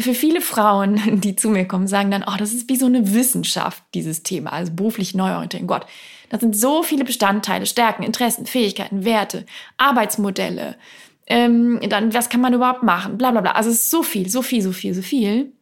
für 0.00 0.14
viele 0.14 0.40
Frauen, 0.40 1.20
die 1.20 1.36
zu 1.36 1.50
mir 1.50 1.68
kommen, 1.68 1.86
sagen 1.86 2.10
dann, 2.10 2.24
oh, 2.26 2.38
das 2.38 2.54
ist 2.54 2.70
wie 2.70 2.76
so 2.76 2.86
eine 2.86 3.12
Wissenschaft, 3.12 3.84
dieses 3.92 4.22
Thema, 4.22 4.54
also 4.54 4.72
beruflich 4.72 5.14
Neuorientierung. 5.14 5.66
Gott, 5.66 5.84
das 6.30 6.40
sind 6.40 6.56
so 6.56 6.82
viele 6.82 7.04
Bestandteile, 7.04 7.66
Stärken, 7.66 8.02
Interessen, 8.02 8.46
Fähigkeiten, 8.46 9.04
Werte, 9.04 9.44
Arbeitsmodelle. 9.76 10.78
Ähm, 11.26 11.78
dann, 11.90 12.14
was 12.14 12.30
kann 12.30 12.40
man 12.40 12.54
überhaupt 12.54 12.82
machen? 12.82 13.18
Bla, 13.18 13.30
bla, 13.30 13.42
bla. 13.42 13.50
Also 13.50 13.68
es 13.68 13.80
ist 13.80 13.90
so 13.90 14.02
viel, 14.02 14.30
so 14.30 14.40
viel, 14.40 14.62
so 14.62 14.72
viel, 14.72 14.94
so 14.94 15.02
viel. 15.02 15.52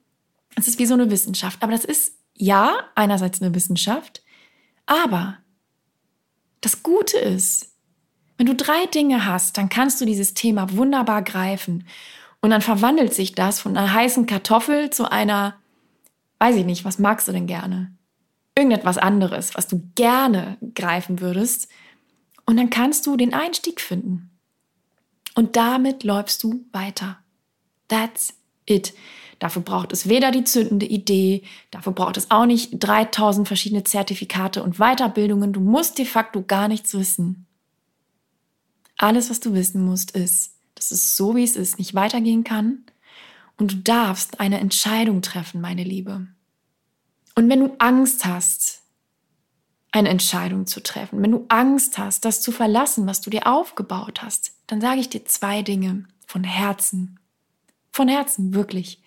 Es 0.54 0.68
ist 0.68 0.78
wie 0.78 0.87
so 0.87 0.94
eine 0.94 1.11
Wissenschaft. 1.11 1.64
Aber 1.64 1.73
das 1.73 1.85
ist, 1.85 2.16
ja, 2.37 2.76
einerseits 2.94 3.42
eine 3.42 3.56
Wissenschaft, 3.56 4.23
aber 4.87 5.38
das 6.61 6.85
Gute 6.85 7.18
ist, 7.18 7.74
wenn 8.37 8.47
du 8.47 8.55
drei 8.55 8.87
Dinge 8.87 9.26
hast, 9.26 9.59
dann 9.59 9.69
kannst 9.69 10.00
du 10.00 10.05
dieses 10.05 10.35
Thema 10.35 10.73
wunderbar 10.73 11.23
greifen. 11.23 11.87
Und 12.41 12.50
dann 12.50 12.61
verwandelt 12.61 13.14
sich 13.14 13.35
das 13.35 13.61
von 13.61 13.76
einer 13.76 13.93
heißen 13.93 14.26
Kartoffel 14.26 14.91
zu 14.91 15.11
einer, 15.11 15.57
weiß 16.38 16.57
ich 16.57 16.67
nicht, 16.67 16.85
was 16.85 16.99
magst 16.99 17.29
du 17.29 17.33
denn 17.33 17.47
gerne? 17.47 17.93
Irgendetwas 18.57 18.99
anderes, 18.99 19.55
was 19.55 19.67
du 19.67 19.83
gerne 19.95 20.59
greifen 20.75 21.21
würdest. 21.21 21.69
Und 22.45 22.57
dann 22.57 22.71
kannst 22.71 23.07
du 23.07 23.17
den 23.17 23.33
Einstieg 23.35 23.81
finden. 23.81 24.31
Und 25.35 25.57
damit 25.57 26.05
läufst 26.05 26.43
du 26.43 26.64
weiter. 26.73 27.19
That's 27.88 28.35
it. 28.67 28.95
Dafür 29.38 29.62
braucht 29.62 29.93
es 29.93 30.09
weder 30.09 30.31
die 30.31 30.45
zündende 30.45 30.87
Idee, 30.87 31.43
dafür 31.71 31.93
braucht 31.93 32.17
es 32.17 32.31
auch 32.31 32.47
nicht 32.47 32.71
3000 32.73 33.47
verschiedene 33.47 33.85
Zertifikate 33.85 34.62
und 34.62 34.79
Weiterbildungen. 34.79 35.53
Du 35.53 35.61
musst 35.61 35.99
de 35.99 36.05
facto 36.05 36.43
gar 36.43 36.69
nichts 36.69 36.95
wissen. 36.95 37.47
Alles, 39.04 39.28
was 39.28 39.38
du 39.38 39.52
wissen 39.52 39.84
musst, 39.84 40.12
ist, 40.12 40.54
dass 40.75 40.90
es 40.90 41.14
so, 41.14 41.37
wie 41.37 41.44
es 41.44 41.56
ist, 41.56 41.78
nicht 41.78 41.92
weitergehen 41.92 42.42
kann. 42.42 42.84
Und 43.58 43.73
du 43.73 43.76
darfst 43.76 44.40
eine 44.40 44.58
Entscheidung 44.58 45.20
treffen, 45.20 45.61
meine 45.61 45.84
Liebe. 45.84 46.26
Und 47.34 47.50
wenn 47.50 47.61
du 47.61 47.76
Angst 47.78 48.25
hast, 48.25 48.80
eine 49.92 50.08
Entscheidung 50.08 50.66
zu 50.66 50.82
treffen, 50.82 51.23
wenn 51.23 51.32
du 51.32 51.44
Angst 51.50 51.99
hast, 51.99 52.25
das 52.25 52.40
zu 52.40 52.50
verlassen, 52.50 53.06
was 53.06 53.20
du 53.20 53.28
dir 53.28 53.46
aufgebaut 53.46 54.23
hast, 54.23 54.54
dann 54.68 54.80
sage 54.80 55.00
ich 55.00 55.11
dir 55.11 55.26
zwei 55.26 55.61
Dinge 55.61 56.06
von 56.26 56.42
Herzen. 56.42 57.20
Von 57.92 58.08
Herzen, 58.08 58.54
wirklich. 58.54 59.02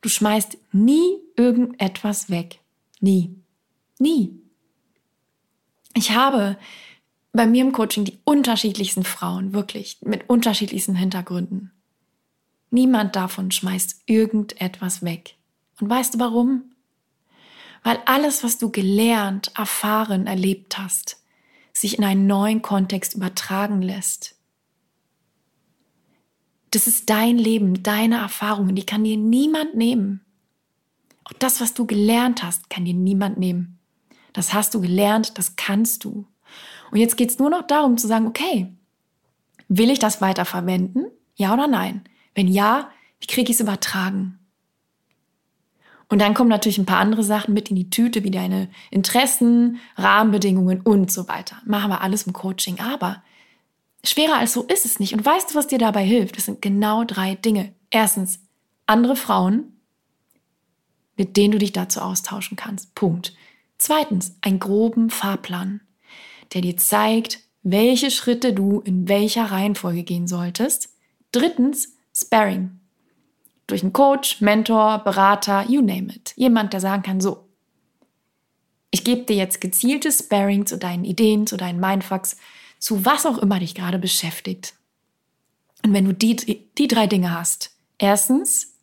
Du 0.00 0.08
schmeißt 0.08 0.56
nie 0.72 1.18
irgendetwas 1.36 2.30
weg. 2.30 2.60
Nie. 3.00 3.36
Nie. 3.98 4.40
Ich 5.92 6.12
habe 6.12 6.56
bei 7.32 7.46
mir 7.46 7.62
im 7.62 7.72
Coaching 7.72 8.04
die 8.04 8.18
unterschiedlichsten 8.24 9.04
Frauen, 9.04 9.52
wirklich 9.52 9.98
mit 10.02 10.28
unterschiedlichsten 10.28 10.94
Hintergründen. 10.94 11.72
Niemand 12.70 13.16
davon 13.16 13.50
schmeißt 13.50 14.02
irgendetwas 14.06 15.02
weg. 15.02 15.36
Und 15.80 15.88
weißt 15.88 16.14
du 16.14 16.18
warum? 16.18 16.72
Weil 17.82 18.00
alles, 18.06 18.44
was 18.44 18.58
du 18.58 18.70
gelernt, 18.70 19.52
erfahren, 19.56 20.26
erlebt 20.26 20.78
hast, 20.78 21.22
sich 21.72 21.96
in 21.96 22.04
einen 22.04 22.26
neuen 22.26 22.60
Kontext 22.60 23.14
übertragen 23.14 23.82
lässt. 23.82 24.34
Das 26.70 26.86
ist 26.86 27.08
dein 27.08 27.38
Leben, 27.38 27.82
deine 27.82 28.18
Erfahrungen, 28.18 28.74
die 28.74 28.84
kann 28.84 29.04
dir 29.04 29.16
niemand 29.16 29.74
nehmen. 29.74 30.20
Auch 31.24 31.32
das, 31.34 31.60
was 31.60 31.72
du 31.72 31.86
gelernt 31.86 32.42
hast, 32.42 32.68
kann 32.68 32.84
dir 32.84 32.94
niemand 32.94 33.38
nehmen. 33.38 33.78
Das 34.32 34.52
hast 34.52 34.74
du 34.74 34.80
gelernt, 34.80 35.38
das 35.38 35.56
kannst 35.56 36.04
du. 36.04 36.26
Und 36.90 36.98
jetzt 36.98 37.16
geht 37.16 37.30
es 37.30 37.38
nur 37.38 37.50
noch 37.50 37.66
darum 37.66 37.98
zu 37.98 38.06
sagen, 38.06 38.26
okay, 38.26 38.72
will 39.68 39.90
ich 39.90 39.98
das 39.98 40.20
weiter 40.20 40.44
verwenden? 40.44 41.06
Ja 41.36 41.52
oder 41.54 41.66
nein? 41.66 42.02
Wenn 42.34 42.48
ja, 42.48 42.90
wie 43.20 43.26
kriege 43.26 43.50
ich 43.50 43.56
es 43.56 43.60
übertragen? 43.60 44.38
Und 46.08 46.20
dann 46.20 46.34
kommen 46.34 46.48
natürlich 46.48 46.78
ein 46.78 46.86
paar 46.86 47.00
andere 47.00 47.22
Sachen 47.22 47.52
mit 47.52 47.68
in 47.68 47.76
die 47.76 47.90
Tüte, 47.90 48.24
wie 48.24 48.30
deine 48.30 48.70
Interessen, 48.90 49.78
Rahmenbedingungen 49.96 50.80
und 50.80 51.12
so 51.12 51.28
weiter. 51.28 51.56
Machen 51.66 51.90
wir 51.90 52.00
alles 52.00 52.22
im 52.22 52.32
Coaching. 52.32 52.80
Aber 52.80 53.22
schwerer 54.02 54.38
als 54.38 54.54
so 54.54 54.62
ist 54.62 54.86
es 54.86 55.00
nicht. 55.00 55.12
Und 55.12 55.24
weißt 55.24 55.50
du, 55.50 55.54
was 55.54 55.66
dir 55.66 55.78
dabei 55.78 56.04
hilft? 56.04 56.38
Das 56.38 56.46
sind 56.46 56.62
genau 56.62 57.04
drei 57.04 57.34
Dinge. 57.34 57.74
Erstens, 57.90 58.40
andere 58.86 59.16
Frauen, 59.16 59.78
mit 61.16 61.36
denen 61.36 61.52
du 61.52 61.58
dich 61.58 61.72
dazu 61.72 62.00
austauschen 62.00 62.56
kannst. 62.56 62.94
Punkt. 62.94 63.34
Zweitens, 63.76 64.34
einen 64.40 64.60
groben 64.60 65.10
Fahrplan 65.10 65.82
der 66.54 66.62
dir 66.62 66.76
zeigt, 66.76 67.40
welche 67.62 68.10
Schritte 68.10 68.52
du 68.52 68.80
in 68.80 69.08
welcher 69.08 69.46
Reihenfolge 69.46 70.02
gehen 70.02 70.26
solltest. 70.26 70.94
Drittens, 71.32 71.94
Sparring. 72.14 72.80
Durch 73.66 73.82
einen 73.82 73.92
Coach, 73.92 74.40
Mentor, 74.40 74.98
Berater, 75.04 75.64
you 75.68 75.82
name 75.82 76.12
it. 76.14 76.32
Jemand, 76.36 76.72
der 76.72 76.80
sagen 76.80 77.02
kann, 77.02 77.20
so, 77.20 77.48
ich 78.90 79.04
gebe 79.04 79.22
dir 79.22 79.36
jetzt 79.36 79.60
gezieltes 79.60 80.20
Sparring 80.20 80.64
zu 80.64 80.78
deinen 80.78 81.04
Ideen, 81.04 81.46
zu 81.46 81.56
deinen 81.56 81.78
Mindfucks, 81.78 82.38
zu 82.78 83.04
was 83.04 83.26
auch 83.26 83.38
immer 83.38 83.58
dich 83.58 83.74
gerade 83.74 83.98
beschäftigt. 83.98 84.74
Und 85.84 85.92
wenn 85.92 86.06
du 86.06 86.14
die, 86.14 86.36
die 86.78 86.88
drei 86.88 87.06
Dinge 87.06 87.32
hast, 87.32 87.72
erstens, 87.98 88.78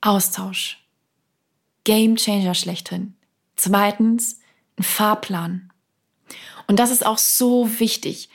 Austausch. 0.00 0.84
Game 1.84 2.16
Changer 2.16 2.54
schlechthin. 2.54 3.14
Zweitens, 3.56 4.38
ein 4.78 4.82
Fahrplan. 4.82 5.72
Und 6.66 6.78
das 6.78 6.90
ist 6.90 7.04
auch 7.04 7.18
so 7.18 7.68
wichtig. 7.78 8.28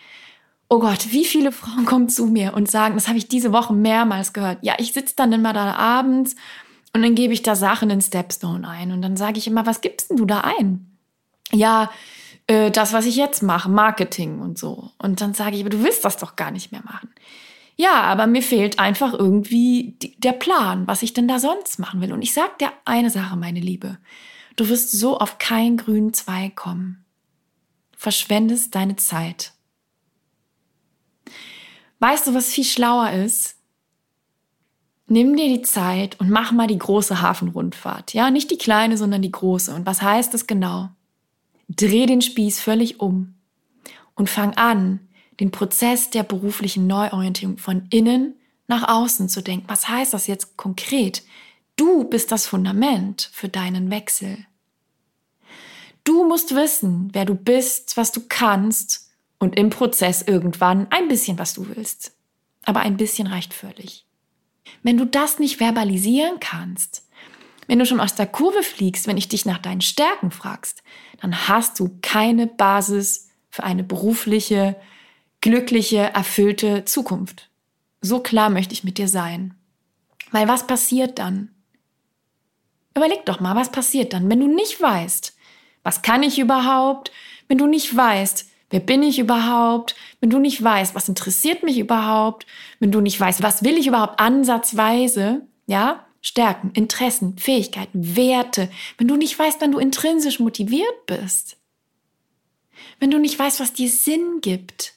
Oh 0.70 0.80
Gott, 0.80 1.12
wie 1.12 1.26
viele 1.26 1.52
Frauen 1.52 1.86
kommen 1.86 2.10
zu 2.10 2.28
mir 2.28 2.54
und 2.54 2.70
sagen, 2.70 2.94
das 2.94 3.08
habe 3.08 3.18
ich 3.18 3.28
diese 3.28 3.52
Woche 3.52 3.74
mehrmals 3.74 4.34
gehört. 4.34 4.60
Ja, 4.62 4.76
ich 4.78 4.94
sitze 4.94 5.16
dann 5.16 5.34
immer 5.34 5.52
da 5.52 5.74
abends 5.74 6.36
und 6.94 7.02
dann 7.02 7.16
gebe 7.16 7.34
ich 7.34 7.42
da 7.42 7.56
Sachen 7.56 7.90
in 7.90 8.02
Stepstone 8.02 8.68
ein. 8.68 8.92
Und 8.92 9.02
dann 9.02 9.18
sage 9.18 9.40
ich 9.40 9.48
immer, 9.48 9.66
was 9.66 9.82
gibst 9.82 10.12
denn 10.12 10.18
du 10.18 10.26
da 10.26 10.42
ein? 10.42 10.96
Ja, 11.52 11.90
äh, 12.46 12.70
das, 12.70 12.94
was 12.94 13.08
ich 13.08 13.16
jetzt 13.16 13.42
mache, 13.42 13.70
Marketing 13.70 14.40
und 14.40 14.60
so. 14.60 14.92
Und 15.00 15.22
dann 15.22 15.34
sage 15.34 15.56
ich, 15.56 15.62
aber 15.62 15.72
du 15.72 15.84
willst 15.84 16.06
das 16.06 16.18
doch 16.18 16.36
gar 16.36 16.52
nicht 16.52 16.72
mehr 16.72 16.84
machen. 16.84 17.10
Ja, 17.76 18.02
aber 18.02 18.28
mir 18.28 18.44
fehlt 18.44 18.78
einfach 18.78 19.14
irgendwie 19.14 19.96
die, 20.02 20.20
der 20.20 20.34
Plan, 20.34 20.86
was 20.86 21.02
ich 21.02 21.14
denn 21.14 21.28
da 21.28 21.40
sonst 21.40 21.80
machen 21.80 22.02
will. 22.02 22.14
Und 22.14 22.22
ich 22.22 22.34
sage 22.34 22.52
dir 22.62 22.72
eine 22.86 23.10
Sache, 23.10 23.38
meine 23.38 23.60
Liebe. 23.60 23.98
Du 24.56 24.70
wirst 24.70 24.92
so 24.92 25.18
auf 25.18 25.40
keinen 25.40 25.78
grünen 25.78 26.14
Zweig 26.14 26.56
kommen 26.56 26.99
verschwendest 28.00 28.76
deine 28.76 28.96
Zeit. 28.96 29.52
Weißt 32.00 32.26
du, 32.26 32.34
was 32.34 32.50
viel 32.50 32.64
schlauer 32.64 33.12
ist? 33.12 33.58
Nimm 35.08 35.36
dir 35.36 35.50
die 35.50 35.64
Zeit 35.64 36.18
und 36.22 36.30
mach 36.30 36.54
mal 36.54 36.68
die 36.68 36.78
große 36.78 37.22
Hafenrundfahrt. 37.22 38.14
Ja, 38.14 38.32
nicht 38.32 38.52
die 38.52 38.58
kleine, 38.58 38.96
sondern 38.96 39.22
die 39.22 39.34
große. 39.34 39.76
Und 39.76 39.86
was 39.86 40.02
heißt 40.02 40.34
das 40.34 40.48
genau? 40.48 40.88
Dreh 41.68 42.06
den 42.06 42.22
Spieß 42.22 42.62
völlig 42.62 43.02
um 43.02 43.36
und 44.16 44.30
fang 44.30 44.54
an, 44.54 45.02
den 45.42 45.52
Prozess 45.52 46.10
der 46.10 46.24
beruflichen 46.24 46.88
Neuorientierung 46.88 47.58
von 47.58 47.86
innen 47.90 48.36
nach 48.68 48.88
außen 48.88 49.28
zu 49.28 49.42
denken. 49.42 49.68
Was 49.68 49.90
heißt 49.90 50.14
das 50.14 50.28
jetzt 50.28 50.56
konkret? 50.56 51.24
Du 51.76 52.06
bist 52.06 52.32
das 52.32 52.48
Fundament 52.48 53.30
für 53.34 53.50
deinen 53.50 53.92
Wechsel. 53.92 54.46
Du 56.04 56.28
musst 56.28 56.56
wissen, 56.56 57.10
wer 57.14 57.26
du 57.26 57.36
bist, 57.36 57.98
was 57.98 58.12
du 58.12 58.22
kannst 58.28 59.10
und 59.38 59.58
im 59.58 59.70
Prozess 59.70 60.22
irgendwann 60.22 60.88
ein 60.92 61.08
bisschen, 61.08 61.38
was 61.38 61.54
du 61.54 61.68
willst. 61.68 62.14
Aber 62.66 62.82
ein 62.82 62.98
bisschen 62.98 63.28
reicht 63.28 63.54
völlig. 63.54 64.06
Wenn 64.84 64.98
du 64.98 65.06
das 65.06 65.40
nicht 65.40 65.58
verbalisieren 65.58 66.40
kannst, 66.40 67.06
wenn 67.68 67.80
du 67.80 67.86
schon 67.86 68.00
aus 68.00 68.16
der 68.16 68.28
Kurve 68.28 68.64
fliegst, 68.64 69.08
wenn 69.08 69.18
ich 69.18 69.28
dich 69.28 69.46
nach 69.46 69.60
deinen 69.60 69.82
Stärken 69.82 70.32
fragst, 70.32 70.84
dann 71.22 71.48
hast 71.48 71.80
du 71.80 71.98
keine 72.02 72.48
Basis 72.48 73.30
für 73.50 73.64
eine 73.64 73.84
berufliche, 73.84 74.76
glückliche, 75.42 75.98
erfüllte 75.98 76.86
Zukunft. 76.86 77.50
So 78.02 78.22
klar 78.22 78.50
möchte 78.50 78.74
ich 78.74 78.84
mit 78.84 78.98
dir 78.98 79.08
sein. 79.08 79.54
Weil 80.32 80.48
was 80.48 80.68
passiert 80.68 81.20
dann? 81.20 81.50
Überleg 82.96 83.26
doch 83.26 83.40
mal, 83.40 83.56
was 83.56 83.72
passiert 83.72 84.14
dann, 84.14 84.30
wenn 84.30 84.40
du 84.40 84.48
nicht 84.48 84.82
weißt, 84.82 85.36
was 85.84 86.02
kann 86.02 86.24
ich 86.24 86.40
überhaupt, 86.40 87.12
wenn 87.48 87.58
du 87.58 87.68
nicht 87.68 87.96
weißt, 87.96 88.48
wer 88.70 88.80
bin 88.80 89.04
ich 89.04 89.20
überhaupt, 89.20 89.96
wenn 90.20 90.30
du 90.30 90.40
nicht 90.40 90.64
weißt, 90.64 90.96
was 90.96 91.10
interessiert 91.10 91.64
mich 91.64 91.80
überhaupt, 91.80 92.46
wenn 92.80 92.92
du 92.92 93.02
nicht 93.02 93.20
weißt, 93.20 93.42
was 93.42 93.64
will 93.64 93.78
ich 93.78 93.88
überhaupt 93.88 94.20
ansatzweise, 94.20 95.48
ja, 95.66 96.06
Stärken, 96.22 96.72
Interessen, 96.72 97.38
Fähigkeiten, 97.38 98.16
Werte, 98.16 98.70
wenn 98.98 99.08
du 99.08 99.16
nicht 99.16 99.40
weißt, 99.40 99.62
wann 99.62 99.72
du 99.72 99.80
intrinsisch 99.80 100.40
motiviert 100.40 101.06
bist, 101.06 101.58
wenn 103.00 103.12
du 103.12 103.20
nicht 103.20 103.40
weißt, 103.40 103.60
was 103.60 103.74
dir 103.74 103.90
Sinn 103.90 104.42
gibt, 104.42 104.94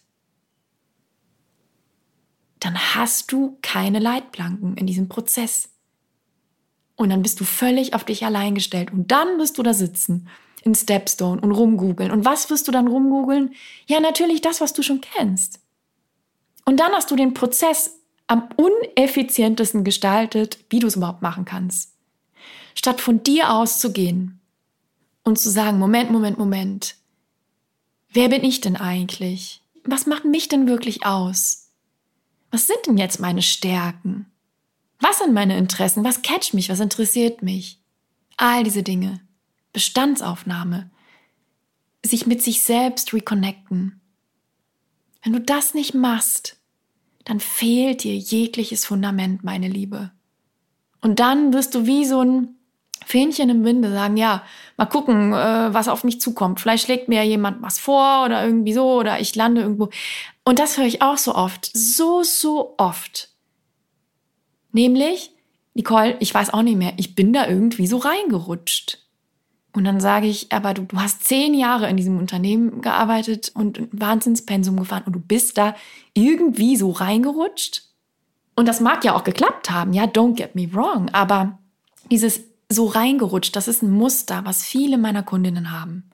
dann 2.59 2.95
hast 2.95 3.33
du 3.33 3.59
keine 3.63 3.99
Leitplanken 3.99 4.77
in 4.77 4.87
diesem 4.87 5.09
Prozess. 5.09 5.71
Und 6.97 7.11
dann 7.11 7.23
bist 7.23 7.41
du 7.41 7.45
völlig 7.45 7.95
auf 7.95 8.05
dich 8.05 8.25
allein 8.25 8.55
gestellt. 8.55 8.93
Und 8.93 9.11
dann 9.11 9.39
wirst 9.39 9.59
du 9.59 9.63
da 9.63 9.75
sitzen 9.75 10.29
in 10.63 10.75
Stepstone 10.75 11.41
und 11.41 11.53
rumgoogeln. 11.53 12.11
Und 12.11 12.25
was 12.25 12.51
wirst 12.51 12.69
du 12.69 12.73
dann 12.73 12.89
rumgoogeln? 12.89 13.55
Ja, 13.87 14.01
natürlich 14.01 14.41
das, 14.41 14.61
was 14.61 14.73
du 14.73 14.83
schon 14.83 15.01
kennst. 15.01 15.61
Und 16.65 16.79
dann 16.79 16.93
hast 16.93 17.11
du 17.11 17.17
den 17.17 17.35
Prozess 17.35 17.99
am 18.27 18.49
uneffizientesten 18.57 19.85
gestaltet, 19.85 20.59
wie 20.71 20.79
du 20.79 20.87
es 20.87 20.97
überhaupt 20.97 21.23
machen 21.23 21.45
kannst. 21.45 21.93
Statt 22.75 23.01
von 23.01 23.23
dir 23.23 23.53
auszugehen 23.53 24.41
und 25.25 25.39
zu 25.39 25.51
sagen, 25.51 25.79
Moment, 25.79 26.11
Moment, 26.11 26.39
Moment, 26.39 26.97
wer 28.13 28.29
bin 28.29 28.45
ich 28.45 28.61
denn 28.61 28.77
eigentlich? 28.77 29.63
Was 29.85 30.07
macht 30.07 30.25
mich 30.25 30.49
denn 30.49 30.69
wirklich 30.69 31.05
aus? 31.05 31.69
Was 32.51 32.67
sind 32.67 32.79
denn 32.87 32.99
jetzt 32.99 33.21
meine 33.21 33.43
Stärken? 33.43 34.27
Was 35.01 35.19
sind 35.19 35.35
meine 35.35 35.59
Interessen? 35.59 36.05
Was 36.05 36.23
catcht 36.23 36.55
mich? 36.55 36.69
Was 36.69 36.81
interessiert 36.81 37.43
mich? 37.43 37.81
All 38.37 38.63
diese 38.63 38.83
Dinge. 38.83 39.21
Bestandsaufnahme. 39.73 40.91
Sich 42.05 42.27
mit 42.27 42.43
sich 42.43 42.63
selbst 42.63 43.13
reconnecten. 43.13 44.01
Wenn 45.23 45.33
du 45.33 45.41
das 45.41 45.75
nicht 45.75 45.95
machst, 45.95 46.57
dann 47.25 47.41
fehlt 47.41 48.03
dir 48.03 48.17
jegliches 48.17 48.85
Fundament, 48.85 49.45
meine 49.45 49.69
Liebe. 49.69 50.11
Und 51.01 51.21
dann 51.21 51.53
wirst 51.53 51.75
du 51.75 51.87
wie 51.87 52.05
so 52.05 52.23
ein 52.23 52.57
Fähnchen 53.05 53.51
im 53.51 53.65
Winde 53.65 53.91
sagen, 53.91 54.17
ja, 54.17 54.45
mal 54.77 54.87
gucken, 54.87 55.33
äh, 55.33 55.75
was 55.75 55.89
auf 55.89 56.05
mich 56.05 56.21
zukommt. 56.21 56.61
Vielleicht 56.61 56.85
schlägt 56.85 57.09
mir 57.09 57.17
ja 57.17 57.29
jemand 57.29 57.63
was 57.63 57.79
vor 57.79 58.25
oder 58.25 58.45
irgendwie 58.45 58.73
so 58.73 58.99
oder 58.99 59.21
ich 59.21 59.35
lande 59.35 59.61
irgendwo. 59.61 59.91
Und 60.45 60.59
das 60.59 60.79
höre 60.79 60.87
ich 60.87 61.03
auch 61.03 61.19
so 61.19 61.35
oft, 61.35 61.71
so, 61.75 62.23
so 62.23 62.75
oft. 62.79 63.29
Nämlich, 64.73 65.33
Nicole, 65.75 66.17
ich 66.21 66.33
weiß 66.33 66.53
auch 66.55 66.63
nicht 66.63 66.77
mehr, 66.77 66.95
ich 66.97 67.15
bin 67.15 67.33
da 67.33 67.47
irgendwie 67.47 67.87
so 67.87 67.99
reingerutscht. 67.99 68.99
Und 69.73 69.85
dann 69.85 70.01
sage 70.01 70.27
ich, 70.27 70.53
aber 70.53 70.75
du, 70.75 70.83
du 70.83 70.99
hast 70.99 71.25
zehn 71.25 71.55
Jahre 71.55 71.89
in 71.89 71.97
diesem 71.97 72.19
Unternehmen 72.19 72.83
gearbeitet 72.83 73.53
und 73.55 73.79
ein 73.79 73.89
Wahnsinnspensum 73.93 74.77
gefahren 74.77 75.05
und 75.07 75.15
du 75.15 75.21
bist 75.21 75.57
da 75.57 75.75
irgendwie 76.13 76.77
so 76.77 76.91
reingerutscht. 76.91 77.85
Und 78.55 78.69
das 78.69 78.81
mag 78.81 79.03
ja 79.05 79.15
auch 79.15 79.25
geklappt 79.25 79.71
haben, 79.71 79.95
ja, 79.95 80.05
don't 80.05 80.35
get 80.35 80.55
me 80.55 80.73
wrong, 80.75 81.09
aber 81.13 81.59
dieses 82.11 82.43
so 82.69 82.87
reingerutscht, 82.87 83.57
das 83.57 83.69
ist 83.69 83.83
ein 83.83 83.91
Muster, 83.91 84.43
was 84.45 84.63
viele 84.63 84.99
meiner 84.99 85.23
Kundinnen 85.23 85.71
haben. 85.71 86.11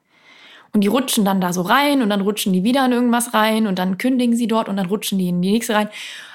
Und 0.72 0.82
die 0.82 0.88
rutschen 0.88 1.24
dann 1.24 1.40
da 1.40 1.52
so 1.52 1.62
rein 1.62 2.02
und 2.02 2.10
dann 2.10 2.20
rutschen 2.20 2.52
die 2.52 2.62
wieder 2.62 2.84
in 2.86 2.92
irgendwas 2.92 3.34
rein 3.34 3.66
und 3.66 3.78
dann 3.78 3.98
kündigen 3.98 4.36
sie 4.36 4.46
dort 4.46 4.68
und 4.68 4.76
dann 4.76 4.86
rutschen 4.86 5.18
die 5.18 5.28
in 5.28 5.42
die 5.42 5.50
nächste 5.50 5.74
rein 5.74 5.88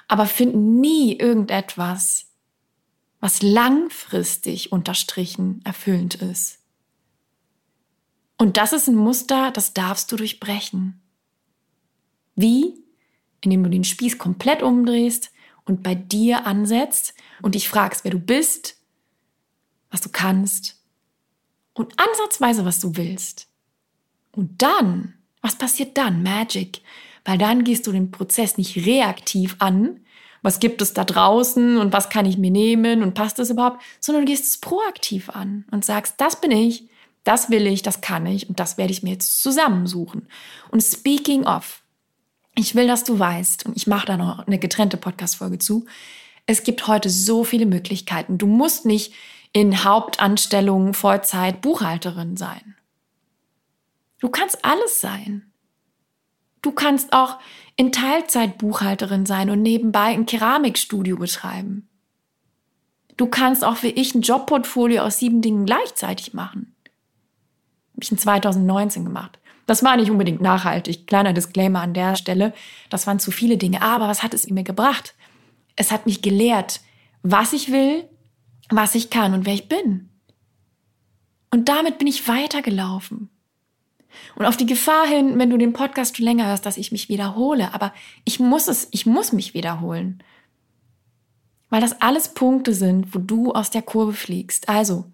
aber 0.07 0.25
finden 0.25 0.79
nie 0.79 1.17
irgendetwas, 1.17 2.27
was 3.19 3.41
langfristig 3.41 4.71
unterstrichen 4.71 5.61
erfüllend 5.63 6.15
ist. 6.15 6.59
Und 8.43 8.57
das 8.57 8.73
ist 8.73 8.89
ein 8.89 8.95
Muster, 8.95 9.51
das 9.51 9.73
darfst 9.73 10.11
du 10.11 10.17
durchbrechen. 10.17 10.99
Wie? 12.35 12.83
Indem 13.39 13.63
du 13.63 13.69
den 13.69 13.85
Spieß 13.85 14.17
komplett 14.17 14.61
umdrehst 14.61 15.31
und 15.63 15.81
bei 15.81 15.95
dir 15.95 16.45
ansetzt 16.45 17.13
und 17.41 17.55
dich 17.55 17.69
fragst, 17.69 18.03
wer 18.03 18.11
du 18.11 18.19
bist, 18.19 18.75
was 19.91 20.01
du 20.01 20.09
kannst 20.09 20.75
und 21.73 21.93
ansatzweise, 21.97 22.65
was 22.65 22.81
du 22.81 22.97
willst. 22.97 23.47
Und 24.33 24.61
dann, 24.61 25.13
was 25.39 25.57
passiert 25.57 25.97
dann? 25.97 26.21
Magic 26.21 26.81
weil 27.23 27.37
dann 27.37 27.63
gehst 27.63 27.87
du 27.87 27.93
den 27.93 28.11
Prozess 28.11 28.57
nicht 28.57 28.85
reaktiv 28.85 29.55
an, 29.59 30.01
was 30.41 30.59
gibt 30.59 30.81
es 30.81 30.93
da 30.93 31.05
draußen 31.05 31.77
und 31.77 31.93
was 31.93 32.09
kann 32.09 32.25
ich 32.25 32.37
mir 32.37 32.51
nehmen 32.51 33.03
und 33.03 33.13
passt 33.13 33.39
das 33.39 33.51
überhaupt, 33.51 33.81
sondern 34.01 34.25
du 34.25 34.31
gehst 34.33 34.43
es 34.43 34.57
proaktiv 34.57 35.29
an 35.29 35.63
und 35.71 35.85
sagst, 35.85 36.15
das 36.17 36.41
bin 36.41 36.51
ich, 36.51 36.89
das 37.23 37.49
will 37.49 37.67
ich, 37.67 37.81
das 37.81 38.01
kann 38.01 38.25
ich 38.25 38.49
und 38.49 38.59
das 38.59 38.77
werde 38.77 38.91
ich 38.91 39.03
mir 39.03 39.11
jetzt 39.11 39.41
zusammensuchen. 39.41 40.27
Und 40.71 40.81
speaking 40.81 41.45
of, 41.45 41.83
ich 42.55 42.75
will, 42.75 42.87
dass 42.87 43.03
du 43.03 43.17
weißt, 43.17 43.65
und 43.65 43.77
ich 43.77 43.87
mache 43.87 44.05
da 44.05 44.17
noch 44.17 44.45
eine 44.45 44.59
getrennte 44.59 44.97
Podcast-Folge 44.97 45.59
zu, 45.59 45.85
es 46.45 46.63
gibt 46.63 46.87
heute 46.87 47.09
so 47.09 47.43
viele 47.43 47.65
Möglichkeiten. 47.65 48.37
Du 48.37 48.47
musst 48.47 48.85
nicht 48.85 49.13
in 49.53 49.83
Hauptanstellung 49.83 50.93
Vollzeit 50.93 51.61
Buchhalterin 51.61 52.35
sein. 52.35 52.75
Du 54.19 54.29
kannst 54.29 54.63
alles 54.65 54.99
sein. 54.99 55.51
Du 56.61 56.71
kannst 56.71 57.13
auch 57.13 57.39
in 57.75 57.91
Teilzeit 57.91 58.57
Buchhalterin 58.57 59.25
sein 59.25 59.49
und 59.49 59.61
nebenbei 59.61 60.07
ein 60.07 60.25
Keramikstudio 60.25 61.17
betreiben. 61.17 61.89
Du 63.17 63.27
kannst 63.27 63.63
auch 63.63 63.83
wie 63.83 63.89
ich 63.89 64.15
ein 64.15 64.21
Jobportfolio 64.21 65.03
aus 65.03 65.19
sieben 65.19 65.41
Dingen 65.41 65.65
gleichzeitig 65.65 66.33
machen. 66.33 66.72
Habe 67.93 68.03
ich 68.03 68.11
in 68.11 68.17
2019 68.17 69.05
gemacht. 69.05 69.39
Das 69.65 69.83
war 69.83 69.95
nicht 69.95 70.11
unbedingt 70.11 70.41
nachhaltig. 70.41 71.07
Kleiner 71.07 71.33
Disclaimer 71.33 71.81
an 71.81 71.93
der 71.93 72.15
Stelle. 72.15 72.53
Das 72.89 73.07
waren 73.07 73.19
zu 73.19 73.31
viele 73.31 73.57
Dinge. 73.57 73.81
Aber 73.81 74.07
was 74.07 74.23
hat 74.23 74.33
es 74.33 74.49
mir 74.49 74.63
gebracht? 74.63 75.15
Es 75.75 75.91
hat 75.91 76.05
mich 76.05 76.21
gelehrt, 76.21 76.81
was 77.21 77.53
ich 77.53 77.71
will, 77.71 78.07
was 78.69 78.95
ich 78.95 79.09
kann 79.09 79.33
und 79.33 79.45
wer 79.45 79.53
ich 79.53 79.69
bin. 79.69 80.09
Und 81.51 81.69
damit 81.69 81.97
bin 81.97 82.07
ich 82.07 82.27
weitergelaufen. 82.27 83.29
Und 84.35 84.45
auf 84.45 84.57
die 84.57 84.65
Gefahr 84.65 85.07
hin, 85.07 85.39
wenn 85.39 85.49
du 85.49 85.57
den 85.57 85.73
Podcast 85.73 86.17
schon 86.17 86.25
länger 86.25 86.47
hörst, 86.47 86.65
dass 86.65 86.77
ich 86.77 86.91
mich 86.91 87.09
wiederhole. 87.09 87.73
Aber 87.73 87.93
ich 88.25 88.39
muss 88.39 88.67
es, 88.67 88.87
ich 88.91 89.05
muss 89.05 89.31
mich 89.31 89.53
wiederholen. 89.53 90.21
Weil 91.69 91.81
das 91.81 92.01
alles 92.01 92.33
Punkte 92.33 92.73
sind, 92.73 93.15
wo 93.15 93.19
du 93.19 93.51
aus 93.51 93.69
der 93.69 93.81
Kurve 93.81 94.13
fliegst. 94.13 94.69
Also, 94.69 95.05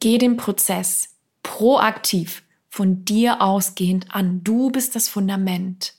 geh 0.00 0.18
den 0.18 0.36
Prozess 0.36 1.17
proaktiv 1.42 2.42
von 2.68 3.04
dir 3.04 3.40
ausgehend 3.42 4.14
an. 4.14 4.44
Du 4.44 4.70
bist 4.70 4.94
das 4.94 5.08
Fundament. 5.08 5.94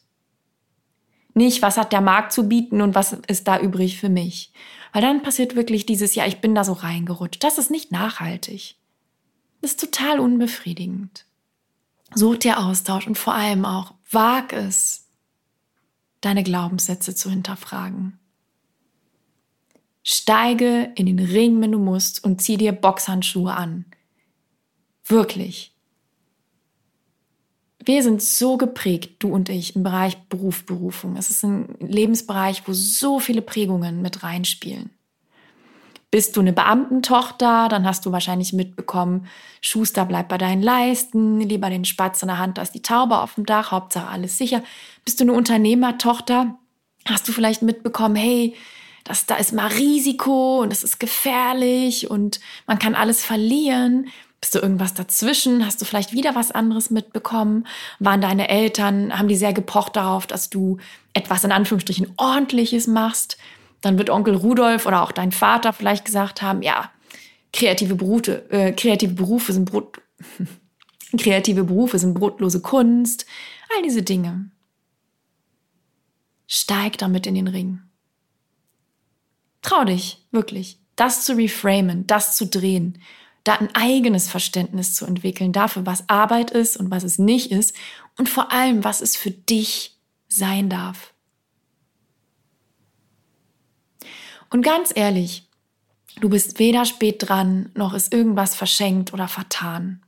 Nicht, 1.34 1.62
was 1.62 1.78
hat 1.78 1.93
der 1.93 2.02
Markt 2.02 2.32
zu 2.32 2.47
bieten 2.47 2.82
und 2.82 2.95
was 2.95 3.13
ist 3.28 3.47
da 3.47 3.60
übrig 3.60 3.97
für 3.97 4.10
mich. 4.10 4.52
Weil 4.93 5.02
dann 5.02 5.21
passiert 5.21 5.56
wirklich 5.56 5.86
dieses, 5.86 6.15
ja, 6.15 6.25
ich 6.25 6.41
bin 6.41 6.56
da 6.56 6.63
so 6.63 6.73
reingerutscht. 6.73 7.43
Das 7.43 7.58
ist 7.58 7.71
nicht 7.71 7.91
nachhaltig. 7.91 8.75
Das 9.62 9.71
ist 9.71 9.80
total 9.80 10.19
unbefriedigend. 10.19 11.25
Such 12.13 12.38
dir 12.38 12.60
Austausch 12.60 13.08
und 13.08 13.17
vor 13.17 13.34
allem 13.36 13.65
auch 13.65 13.93
wag 14.12 14.52
es, 14.52 15.08
deine 16.21 16.43
Glaubenssätze 16.43 17.15
zu 17.15 17.30
hinterfragen. 17.30 18.19
Steige 20.04 20.91
in 20.95 21.06
den 21.06 21.19
Ring, 21.19 21.62
wenn 21.62 21.71
du 21.71 21.80
musst, 21.80 22.23
und 22.23 22.41
zieh 22.41 22.58
dir 22.58 22.71
Boxhandschuhe 22.71 23.54
an. 23.54 23.86
Wirklich. 25.10 25.74
Wir 27.84 28.04
sind 28.04 28.22
so 28.22 28.58
geprägt, 28.58 29.24
du 29.24 29.30
und 29.30 29.50
ich, 29.50 29.76
im 29.76 29.84
Bereich 29.84 30.17
Beruf, 30.30 30.65
Berufung. 30.65 31.17
Es 31.17 31.30
ist 31.30 31.43
ein 31.43 31.76
Lebensbereich, 31.80 32.63
wo 32.67 32.74
so 32.74 33.19
viele 33.19 33.41
Prägungen 33.41 34.02
mit 34.02 34.22
reinspielen. 34.22 34.91
Bist 36.12 36.36
du 36.36 36.41
eine 36.41 36.54
Beamtentochter, 36.54 37.67
dann 37.69 37.86
hast 37.86 38.06
du 38.06 38.12
wahrscheinlich 38.12 38.52
mitbekommen, 38.54 39.28
Schuster 39.62 40.06
bleibt 40.06 40.30
bei 40.30 40.39
deinen 40.39 40.62
Leisten, 40.62 41.39
lieber 41.39 41.69
den 41.69 41.86
Spatz 41.86 42.22
in 42.24 42.28
der 42.30 42.39
Hand 42.39 42.58
als 42.58 42.72
die 42.72 42.82
Taube 42.82 43.19
auf 43.19 43.36
dem 43.36 43.45
Dach, 43.45 43.72
Hauptsache 43.72 44.08
alles 44.08 44.38
sicher. 44.38 44.63
Bist 45.06 45.19
du 45.19 45.24
eine 45.24 45.34
Unternehmertochter, 45.34 46.58
hast 47.06 47.28
du 47.28 47.32
vielleicht 47.32 47.62
mitbekommen, 47.62 48.15
hey, 48.15 48.56
das, 49.04 49.28
da 49.28 49.36
ist 49.36 49.54
mal 49.54 49.67
Risiko 49.67 50.62
und 50.62 50.74
es 50.74 50.84
ist 50.84 51.00
gefährlich 51.00 52.10
und 52.10 52.39
man 52.65 52.80
kann 52.80 52.95
alles 52.95 53.24
verlieren. 53.24 54.08
Bist 54.41 54.56
du 54.56 54.60
irgendwas 54.60 54.93
dazwischen? 54.93 55.65
Hast 55.65 55.82
du 55.82 55.86
vielleicht 55.86 56.13
wieder 56.13 56.36
was 56.36 56.52
anderes 56.52 56.89
mitbekommen? 56.91 57.67
Waren 57.99 58.21
deine 58.21 58.47
Eltern, 58.49 59.17
haben 59.17 59.28
die 59.28 59.36
sehr 59.36 59.54
gepocht 59.54 59.95
darauf, 59.95 60.28
dass 60.28 60.49
du 60.49 60.78
etwas 61.13 61.43
in 61.43 61.52
Anführungsstrichen 61.52 62.13
ordentliches 62.17 62.88
machst? 62.88 63.38
dann 63.82 63.97
wird 63.97 64.10
Onkel 64.10 64.36
Rudolf 64.36 64.86
oder 64.86 65.02
auch 65.02 65.12
dein 65.12 65.32
Vater 65.32 65.73
vielleicht 65.73 66.06
gesagt 66.06 66.41
haben, 66.41 66.62
ja, 66.62 66.91
kreative 67.54 67.95
Berufe, 67.95 68.49
äh, 68.52 68.71
kreative 68.73 69.13
Berufe 69.13 69.54
sind 69.54 69.65
Brot, 69.65 70.02
kreative 71.17 71.63
Berufe 71.63 71.97
sind 71.97 72.13
brotlose 72.13 72.62
Kunst, 72.62 73.25
all 73.75 73.84
diese 73.84 74.04
Dinge. 74.04 74.52
Steig 76.47 76.97
damit 76.97 77.28
in 77.28 77.36
den 77.36 77.47
Ring. 77.47 77.82
Trau 79.62 79.84
dich, 79.84 80.25
wirklich. 80.32 80.80
das 80.95 81.23
zu 81.23 81.38
reframen, 81.38 82.08
das 82.08 82.36
zu 82.36 82.47
drehen, 82.47 83.02
da 83.43 83.54
ein 83.54 83.73
eigenes 83.73 84.30
Verständnis 84.30 84.93
zu 84.93 85.06
entwickeln 85.06 85.52
dafür, 85.52 85.86
was 85.86 86.08
Arbeit 86.10 86.52
ist 86.52 86.78
und 86.78 86.91
was 86.91 87.04
es 87.04 87.19
nicht 87.19 87.52
ist 87.52 87.75
und 88.17 88.30
vor 88.30 88.52
allem, 88.52 88.84
was 88.84 89.02
es 89.02 89.15
für 89.15 89.32
dich 89.32 89.97
sein 90.28 90.69
darf. 90.69 91.13
Und 94.49 94.62
ganz 94.63 94.91
ehrlich, 94.95 95.47
du 96.19 96.30
bist 96.30 96.60
weder 96.60 96.86
spät 96.86 97.28
dran, 97.28 97.71
noch 97.75 97.93
ist 97.93 98.13
irgendwas 98.13 98.56
verschenkt 98.56 99.13
oder 99.13 99.28
vertan. 99.28 100.02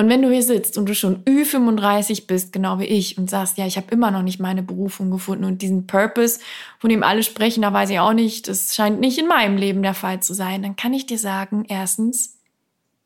Und 0.00 0.08
wenn 0.08 0.22
du 0.22 0.30
hier 0.30 0.42
sitzt 0.42 0.78
und 0.78 0.88
du 0.88 0.94
schon 0.94 1.24
Ü35 1.24 2.26
bist, 2.26 2.54
genau 2.54 2.78
wie 2.78 2.86
ich, 2.86 3.18
und 3.18 3.28
sagst, 3.28 3.58
ja, 3.58 3.66
ich 3.66 3.76
habe 3.76 3.90
immer 3.90 4.10
noch 4.10 4.22
nicht 4.22 4.40
meine 4.40 4.62
Berufung 4.62 5.10
gefunden 5.10 5.44
und 5.44 5.60
diesen 5.60 5.86
Purpose, 5.86 6.40
von 6.78 6.88
dem 6.88 7.02
alle 7.02 7.22
sprechen, 7.22 7.60
da 7.60 7.72
weiß 7.74 7.90
ich 7.90 7.98
auch 7.98 8.14
nicht, 8.14 8.48
das 8.48 8.74
scheint 8.74 8.98
nicht 8.98 9.18
in 9.18 9.26
meinem 9.26 9.58
Leben 9.58 9.82
der 9.82 9.92
Fall 9.92 10.22
zu 10.22 10.32
sein, 10.32 10.62
dann 10.62 10.74
kann 10.74 10.94
ich 10.94 11.04
dir 11.04 11.18
sagen, 11.18 11.66
erstens, 11.68 12.39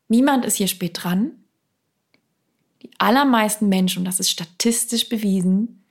niemand 0.07 0.45
ist 0.45 0.55
hier 0.55 0.67
spät 0.67 1.03
dran. 1.03 1.31
Die 2.81 2.91
allermeisten 2.97 3.69
Menschen, 3.69 3.99
und 3.99 4.05
das 4.05 4.19
ist 4.19 4.29
statistisch 4.29 5.09
bewiesen, 5.09 5.83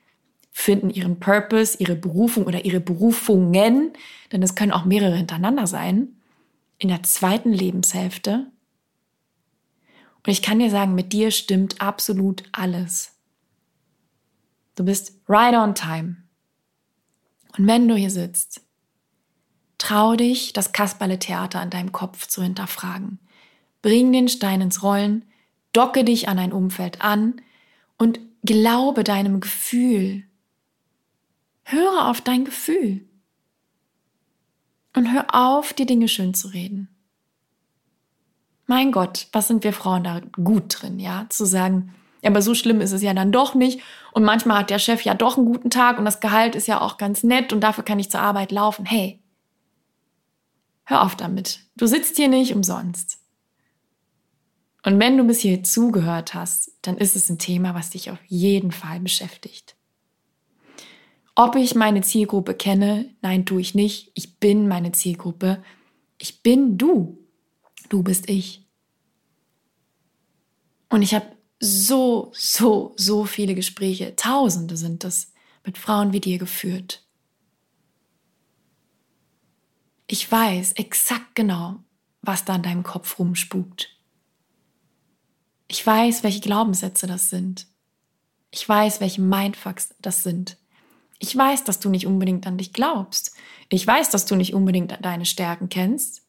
finden 0.51 0.91
ihren 0.91 1.19
Purpose, 1.19 1.77
ihre 1.79 1.97
Berufung 1.97 2.45
oder 2.45 2.65
ihre 2.65 2.81
Berufungen, 2.81 3.93
denn 4.31 4.43
es 4.43 4.55
können 4.55 4.71
auch 4.71 4.85
mehrere 4.85 5.17
hintereinander 5.17 5.67
sein, 5.67 6.21
in 6.79 6.89
der 6.89 7.03
zweiten 7.03 7.53
Lebenshälfte. 7.53 8.47
Und 10.25 10.31
ich 10.31 10.43
kann 10.43 10.61
dir 10.61 10.71
sagen, 10.71 10.95
mit 10.95 11.13
dir 11.13 11.33
stimmt 11.33 11.81
absolut 11.81 12.45
alles. 12.53 13.13
Du 14.77 14.85
bist 14.85 15.21
right 15.29 15.55
on 15.55 15.75
time. 15.75 16.17
Und 17.57 17.67
wenn 17.67 17.89
du 17.89 17.95
hier 17.97 18.11
sitzt, 18.11 18.63
trau 19.79 20.17
dich, 20.17 20.53
das 20.53 20.73
Kasperle-Theater 20.73 21.61
an 21.61 21.71
deinem 21.71 21.93
Kopf 21.93 22.27
zu 22.27 22.43
hinterfragen. 22.43 23.19
Bring 23.85 24.13
den 24.13 24.29
Stein 24.29 24.63
ins 24.63 24.83
Rollen, 24.83 25.27
docke 25.75 26.05
dich 26.05 26.27
an 26.27 26.39
ein 26.39 26.55
Umfeld 26.55 27.03
an 27.03 27.43
und 27.99 28.19
glaube 28.43 29.05
deinem 29.05 29.41
Gefühl, 29.41 30.25
Höre 31.65 32.09
auf 32.09 32.23
dein 32.23 32.47
Gefühl. 32.47 33.07
Und 34.97 35.13
hör 35.13 35.35
auf, 35.35 35.73
die 35.75 35.87
Dinge 35.87 36.09
schön 36.09 36.35
zu 36.35 36.49
reden. 36.49 36.89
Mein 38.67 38.91
Gott, 38.91 39.29
was 39.33 39.49
sind 39.49 39.65
wir 39.65 39.73
Frauen 39.73 40.05
da 40.05 40.21
gut 40.33 40.81
drin, 40.81 41.01
ja? 41.01 41.27
Zu 41.29 41.45
sagen, 41.45 41.95
ja, 42.23 42.31
aber 42.31 42.43
so 42.43 42.55
schlimm 42.55 42.81
ist 42.81 42.93
es 42.93 43.03
ja 43.03 43.13
dann 43.13 43.33
doch 43.33 43.55
nicht. 43.55 43.81
Und 44.13 44.25
manchmal 44.25 44.61
hat 44.61 44.71
der 44.71 44.79
Chef 44.79 45.03
ja 45.03 45.15
doch 45.15 45.37
einen 45.37 45.47
guten 45.47 45.69
Tag 45.71 45.99
und 45.99 46.05
das 46.05 46.21
Gehalt 46.21 46.55
ist 46.55 46.69
ja 46.69 46.81
auch 46.81 46.97
ganz 46.97 47.23
nett 47.23 47.53
und 47.53 47.61
dafür 47.61 47.85
kann 47.85 47.99
ich 47.99 48.11
zur 48.11 48.21
Arbeit 48.21 48.53
laufen. 48.53 48.87
Hey, 48.87 49.21
hör 50.85 51.03
auf 51.03 51.17
damit. 51.17 51.61
Du 51.77 51.87
sitzt 51.87 52.17
hier 52.17 52.29
nicht 52.29 52.55
umsonst. 52.55 53.24
Und 54.85 55.01
wenn 55.01 55.17
du 55.17 55.25
bis 55.25 55.41
hier 55.41 55.63
zugehört 55.63 56.35
hast, 56.35 56.73
dann 56.83 56.99
ist 56.99 57.17
es 57.17 57.31
ein 57.31 57.39
Thema, 57.39 57.75
was 57.75 57.91
dich 57.91 58.11
auf 58.11 58.19
jeden 58.27 58.71
Fall 58.71 59.01
beschäftigt. 59.01 59.77
Ob 61.35 61.57
ich 61.57 61.75
meine 61.75 62.03
Zielgruppe 62.03 62.55
kenne? 62.55 63.11
Nein, 63.23 63.47
tue 63.47 63.63
ich 63.63 63.75
nicht. 63.75 64.13
Ich 64.15 64.39
bin 64.39 64.69
meine 64.69 64.93
Zielgruppe. 64.93 65.63
Ich 66.19 66.43
bin 66.43 66.77
du. 66.77 67.19
Du 67.89 68.03
bist 68.03 68.29
ich. 68.29 68.67
Und 70.91 71.03
ich 71.03 71.15
habe 71.15 71.27
so, 71.61 72.31
so, 72.35 72.93
so 72.97 73.25
viele 73.25 73.55
Gespräche, 73.55 74.15
tausende 74.17 74.77
sind 74.77 75.03
es, 75.03 75.33
mit 75.65 75.79
Frauen 75.79 76.13
wie 76.13 76.21
dir 76.21 76.39
geführt. 76.39 77.03
Ich 80.07 80.31
weiß 80.31 80.73
exakt 80.73 81.35
genau, 81.35 81.81
was 82.21 82.45
da 82.45 82.57
in 82.57 82.63
deinem 82.63 82.83
Kopf 82.83 83.19
rumspukt. 83.19 83.95
Ich 85.75 85.85
weiß, 85.85 86.23
welche 86.23 86.39
Glaubenssätze 86.39 87.09
das 87.09 87.31
sind. 87.31 87.67
Ich 88.53 88.69
weiß, 88.69 89.01
welche 89.01 89.21
Mindfucks 89.21 89.93
das 90.01 90.23
sind. 90.23 90.57
Ich 91.19 91.37
weiß, 91.37 91.65
dass 91.65 91.81
du 91.81 91.91
nicht 91.91 92.07
unbedingt 92.07 92.47
an 92.47 92.59
dich 92.59 92.73
glaubst. 92.73 93.35
Ich 93.71 93.85
weiß, 93.85 94.11
dass 94.11 94.25
du 94.25 94.37
nicht 94.37 94.55
unbedingt 94.55 94.97
deine 95.03 95.27
Stärken 95.27 95.69
kennst. 95.69 96.23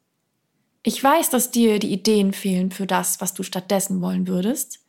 Ich 0.82 1.04
weiß, 1.04 1.30
dass 1.30 1.52
dir 1.52 1.78
die 1.78 1.94
Ideen 1.94 2.34
fehlen 2.34 2.72
für 2.72 2.88
das, 2.88 3.22
was 3.22 3.36
du 3.36 3.44
stattdessen 3.44 4.02
wollen 4.02 4.28
würdest. 4.28 4.80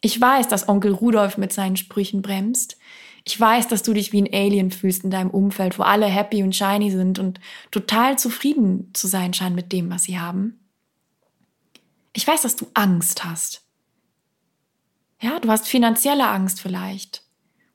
Ich 0.00 0.20
weiß, 0.20 0.48
dass 0.48 0.68
Onkel 0.68 0.94
Rudolf 0.94 1.38
mit 1.38 1.52
seinen 1.52 1.76
Sprüchen 1.76 2.22
bremst. 2.22 2.76
Ich 3.22 3.38
weiß, 3.38 3.68
dass 3.68 3.84
du 3.84 3.92
dich 3.92 4.12
wie 4.12 4.20
ein 4.20 4.34
Alien 4.34 4.72
fühlst 4.72 5.04
in 5.04 5.12
deinem 5.12 5.30
Umfeld, 5.30 5.78
wo 5.78 5.84
alle 5.84 6.06
happy 6.06 6.42
und 6.42 6.56
shiny 6.56 6.90
sind 6.90 7.20
und 7.20 7.38
total 7.70 8.18
zufrieden 8.18 8.90
zu 8.94 9.06
sein 9.06 9.32
scheinen 9.32 9.54
mit 9.54 9.70
dem, 9.70 9.90
was 9.90 10.02
sie 10.02 10.18
haben. 10.18 10.58
Ich 12.12 12.26
weiß, 12.26 12.42
dass 12.42 12.56
du 12.56 12.66
Angst 12.74 13.24
hast. 13.24 13.62
Ja, 15.20 15.38
du 15.38 15.48
hast 15.48 15.68
finanzielle 15.68 16.26
Angst 16.28 16.60
vielleicht 16.60 17.22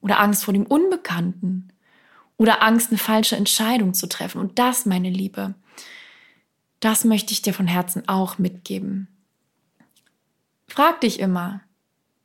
oder 0.01 0.19
Angst 0.19 0.43
vor 0.43 0.53
dem 0.53 0.65
Unbekannten 0.65 1.71
oder 2.37 2.61
Angst, 2.61 2.89
eine 2.89 2.99
falsche 2.99 3.35
Entscheidung 3.35 3.93
zu 3.93 4.07
treffen. 4.07 4.39
Und 4.39 4.59
das, 4.59 4.85
meine 4.85 5.09
Liebe, 5.09 5.55
das 6.79 7.03
möchte 7.03 7.33
ich 7.33 7.41
dir 7.41 7.53
von 7.53 7.67
Herzen 7.67 8.07
auch 8.07 8.37
mitgeben. 8.37 9.07
Frag 10.67 11.01
dich 11.01 11.19
immer 11.19 11.61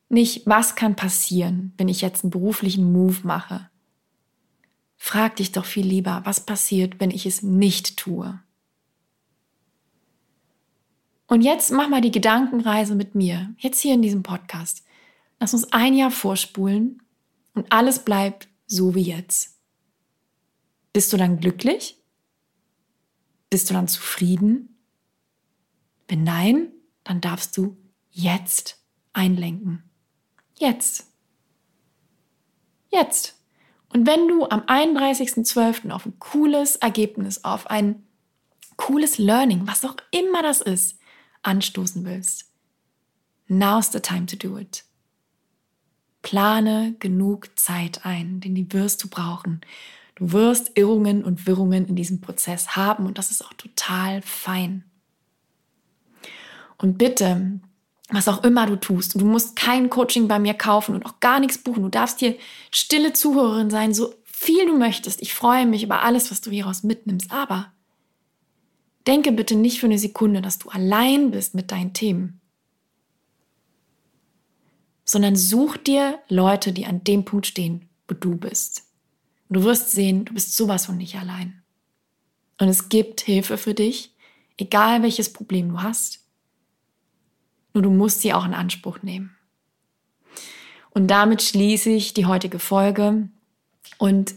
nicht, 0.08 0.46
was 0.46 0.74
kann 0.74 0.96
passieren, 0.96 1.72
wenn 1.78 1.88
ich 1.88 2.02
jetzt 2.02 2.22
einen 2.22 2.30
beruflichen 2.30 2.92
Move 2.92 3.20
mache. 3.22 3.70
Frag 4.98 5.36
dich 5.36 5.52
doch 5.52 5.64
viel 5.64 5.86
lieber, 5.86 6.20
was 6.24 6.44
passiert, 6.44 7.00
wenn 7.00 7.10
ich 7.10 7.24
es 7.24 7.42
nicht 7.42 7.96
tue. 7.96 8.38
Und 11.32 11.40
jetzt 11.40 11.72
mach 11.72 11.88
mal 11.88 12.02
die 12.02 12.10
Gedankenreise 12.10 12.94
mit 12.94 13.14
mir, 13.14 13.54
jetzt 13.56 13.80
hier 13.80 13.94
in 13.94 14.02
diesem 14.02 14.22
Podcast. 14.22 14.84
Lass 15.40 15.54
uns 15.54 15.72
ein 15.72 15.94
Jahr 15.94 16.10
vorspulen 16.10 17.00
und 17.54 17.72
alles 17.72 18.00
bleibt 18.00 18.48
so 18.66 18.94
wie 18.94 19.00
jetzt. 19.00 19.58
Bist 20.92 21.10
du 21.10 21.16
dann 21.16 21.40
glücklich? 21.40 21.96
Bist 23.48 23.70
du 23.70 23.72
dann 23.72 23.88
zufrieden? 23.88 24.76
Wenn 26.06 26.22
nein, 26.22 26.70
dann 27.02 27.22
darfst 27.22 27.56
du 27.56 27.78
jetzt 28.10 28.84
einlenken. 29.14 29.84
Jetzt. 30.58 31.06
Jetzt. 32.90 33.42
Und 33.88 34.06
wenn 34.06 34.28
du 34.28 34.50
am 34.50 34.60
31.12. 34.66 35.92
auf 35.92 36.04
ein 36.04 36.18
cooles 36.18 36.76
Ergebnis, 36.76 37.42
auf 37.42 37.68
ein 37.68 38.06
cooles 38.76 39.16
Learning, 39.16 39.66
was 39.66 39.82
auch 39.86 39.96
immer 40.10 40.42
das 40.42 40.60
ist, 40.60 40.98
anstoßen 41.42 42.04
willst, 42.04 42.50
now's 43.48 43.92
the 43.92 44.00
time 44.00 44.26
to 44.26 44.36
do 44.36 44.58
it. 44.58 44.84
Plane 46.22 46.94
genug 46.98 47.58
Zeit 47.58 48.04
ein, 48.04 48.40
denn 48.40 48.54
die 48.54 48.72
wirst 48.72 49.02
du 49.02 49.08
brauchen. 49.08 49.60
Du 50.14 50.32
wirst 50.32 50.72
Irrungen 50.76 51.24
und 51.24 51.46
Wirrungen 51.46 51.86
in 51.86 51.96
diesem 51.96 52.20
Prozess 52.20 52.76
haben 52.76 53.06
und 53.06 53.18
das 53.18 53.30
ist 53.30 53.44
auch 53.44 53.52
total 53.54 54.22
fein. 54.22 54.84
Und 56.78 56.98
bitte, 56.98 57.60
was 58.08 58.28
auch 58.28 58.44
immer 58.44 58.66
du 58.66 58.76
tust, 58.76 59.20
du 59.20 59.24
musst 59.24 59.56
kein 59.56 59.90
Coaching 59.90 60.28
bei 60.28 60.38
mir 60.38 60.54
kaufen 60.54 60.94
und 60.94 61.06
auch 61.06 61.20
gar 61.20 61.40
nichts 61.40 61.58
buchen. 61.58 61.82
Du 61.82 61.88
darfst 61.88 62.20
hier 62.20 62.36
stille 62.70 63.12
Zuhörerin 63.12 63.70
sein, 63.70 63.94
so 63.94 64.14
viel 64.24 64.66
du 64.66 64.76
möchtest. 64.76 65.22
Ich 65.22 65.34
freue 65.34 65.66
mich 65.66 65.82
über 65.82 66.02
alles, 66.02 66.30
was 66.30 66.40
du 66.40 66.50
hieraus 66.50 66.82
mitnimmst. 66.82 67.32
Aber 67.32 67.72
denke 69.04 69.32
bitte 69.32 69.54
nicht 69.54 69.80
für 69.80 69.86
eine 69.86 69.98
Sekunde, 69.98 70.42
dass 70.42 70.58
du 70.58 70.68
allein 70.68 71.30
bist 71.30 71.54
mit 71.54 71.70
deinen 71.72 71.92
Themen 71.92 72.42
sondern 75.04 75.36
such 75.36 75.76
dir 75.76 76.20
Leute, 76.28 76.72
die 76.72 76.86
an 76.86 77.04
dem 77.04 77.24
Punkt 77.24 77.46
stehen, 77.46 77.88
wo 78.08 78.14
du 78.14 78.36
bist. 78.36 78.84
Und 79.48 79.58
du 79.58 79.64
wirst 79.64 79.90
sehen, 79.90 80.24
du 80.24 80.34
bist 80.34 80.56
sowas 80.56 80.86
von 80.86 80.96
nicht 80.96 81.16
allein. 81.16 81.62
Und 82.58 82.68
es 82.68 82.88
gibt 82.88 83.20
Hilfe 83.20 83.58
für 83.58 83.74
dich, 83.74 84.14
egal 84.56 85.02
welches 85.02 85.32
Problem 85.32 85.68
du 85.68 85.82
hast. 85.82 86.20
Nur 87.74 87.82
du 87.82 87.90
musst 87.90 88.20
sie 88.20 88.32
auch 88.32 88.44
in 88.44 88.54
Anspruch 88.54 89.02
nehmen. 89.02 89.36
Und 90.90 91.08
damit 91.08 91.42
schließe 91.42 91.90
ich 91.90 92.14
die 92.14 92.26
heutige 92.26 92.58
Folge. 92.58 93.28
Und 93.98 94.34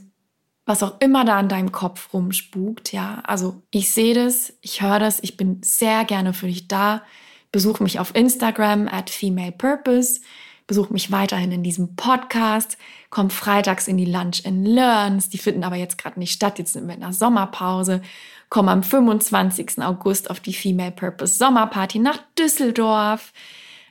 was 0.65 0.81
auch 0.81 0.99
immer 0.99 1.25
da 1.25 1.37
an 1.37 1.49
deinem 1.49 1.71
Kopf 1.71 2.13
rumspukt, 2.13 2.91
ja, 2.91 3.21
also 3.25 3.61
ich 3.71 3.93
sehe 3.93 4.15
das, 4.15 4.53
ich 4.61 4.81
höre 4.81 4.99
das, 4.99 5.19
ich 5.21 5.37
bin 5.37 5.61
sehr 5.63 6.05
gerne 6.05 6.33
für 6.33 6.47
dich 6.47 6.67
da. 6.67 7.03
Besuch 7.51 7.79
mich 7.79 7.99
auf 7.99 8.15
Instagram 8.15 8.87
at 8.87 9.09
Female 9.09 9.51
Purpose. 9.51 10.19
Besuch 10.67 10.89
mich 10.89 11.11
weiterhin 11.11 11.51
in 11.51 11.63
diesem 11.63 11.95
Podcast. 11.95 12.77
Komm 13.11 13.29
freitags 13.29 13.87
in 13.87 13.97
die 13.97 14.05
Lunch 14.05 14.45
and 14.45 14.67
Learns. 14.67 15.29
Die 15.29 15.37
finden 15.37 15.63
aber 15.63 15.75
jetzt 15.75 15.97
gerade 15.97 16.19
nicht 16.19 16.33
statt. 16.33 16.57
Jetzt 16.57 16.73
sind 16.73 16.87
wir 16.87 16.95
in 16.95 17.01
der 17.01 17.13
Sommerpause. 17.13 18.01
Komm 18.49 18.67
am 18.67 18.81
25. 18.81 19.81
August 19.83 20.29
auf 20.31 20.39
die 20.39 20.53
Female 20.53 20.91
Purpose 20.91 21.37
Sommerparty 21.37 21.99
nach 21.99 22.19
Düsseldorf. 22.37 23.31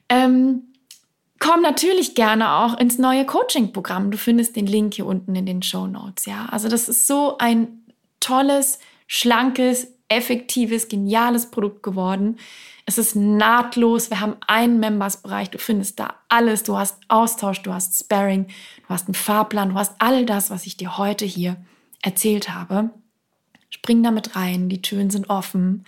Ähm, 0.08 0.73
komm 1.38 1.62
natürlich 1.62 2.14
gerne 2.14 2.53
auch 2.53 2.79
ins 2.79 2.99
neue 2.99 3.27
Coaching-Programm. 3.27 4.11
Du 4.11 4.18
findest 4.18 4.57
den 4.57 4.66
Link 4.66 4.94
hier 4.94 5.07
unten 5.07 5.35
in 5.35 5.47
den 5.47 5.62
Show 5.62 5.87
Notes. 5.87 6.27
Ja, 6.27 6.47
also 6.47 6.68
das 6.68 6.88
ist 6.88 7.07
so 7.07 7.38
ein 7.38 7.85
tolles 8.20 8.79
schlankes, 9.07 9.88
effektives, 10.09 10.88
geniales 10.88 11.51
Produkt 11.51 11.83
geworden. 11.83 12.38
Es 12.87 12.99
ist 12.99 13.16
nahtlos. 13.16 14.11
Wir 14.11 14.20
haben 14.20 14.37
einen 14.47 14.79
Members-Bereich. 14.79 15.51
Du 15.51 15.59
findest 15.59 15.99
da 15.99 16.14
alles. 16.29 16.62
Du 16.62 16.77
hast 16.77 16.99
Austausch, 17.09 17.62
du 17.62 17.73
hast 17.73 17.99
Sparring, 17.99 18.47
du 18.47 18.88
hast 18.88 19.09
einen 19.09 19.14
Fahrplan, 19.14 19.70
du 19.70 19.75
hast 19.77 19.94
all 19.99 20.27
das, 20.27 20.51
was 20.51 20.66
ich 20.66 20.77
dir 20.77 20.99
heute 20.99 21.25
hier 21.25 21.57
erzählt 22.03 22.51
habe. 22.51 22.90
Spring 23.70 24.03
damit 24.03 24.37
rein. 24.37 24.68
Die 24.68 24.83
Türen 24.83 25.11
sind 25.11 25.31
offen. 25.31 25.85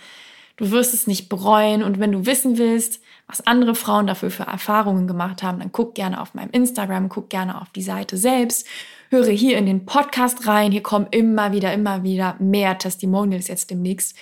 Du 0.57 0.71
wirst 0.71 0.95
es 0.95 1.07
nicht 1.07 1.29
bereuen. 1.29 1.83
Und 1.83 2.01
wenn 2.01 2.13
du 2.13 2.25
wissen 2.27 2.57
willst, 2.57 3.01
was 3.29 3.47
andere 3.47 3.75
Frauen 3.75 4.07
dafür 4.07 4.31
für 4.31 4.45
Erfahrungen 4.45 5.07
gemacht 5.07 5.43
haben, 5.43 5.59
dann 5.59 5.73
guck 5.73 5.95
gerne 5.95 6.21
auf 6.21 6.35
meinem 6.35 6.51
Instagram, 6.51 7.09
guck 7.09 7.29
gerne 7.29 7.61
auf 7.61 7.71
die 7.71 7.83
Seite 7.83 8.17
selbst, 8.17 8.67
höre 9.11 9.31
hier 9.31 9.59
in 9.59 9.67
den 9.67 9.85
Podcast 9.85 10.47
rein. 10.47 10.73
Hier 10.73 10.83
kommen 10.83 11.09
immer 11.11 11.53
wieder, 11.53 11.73
immer 11.73 12.03
wieder 12.05 12.37
mehr 12.39 12.79
Testimonials 12.79 13.49
jetzt 13.49 13.71
demnächst 13.71 14.17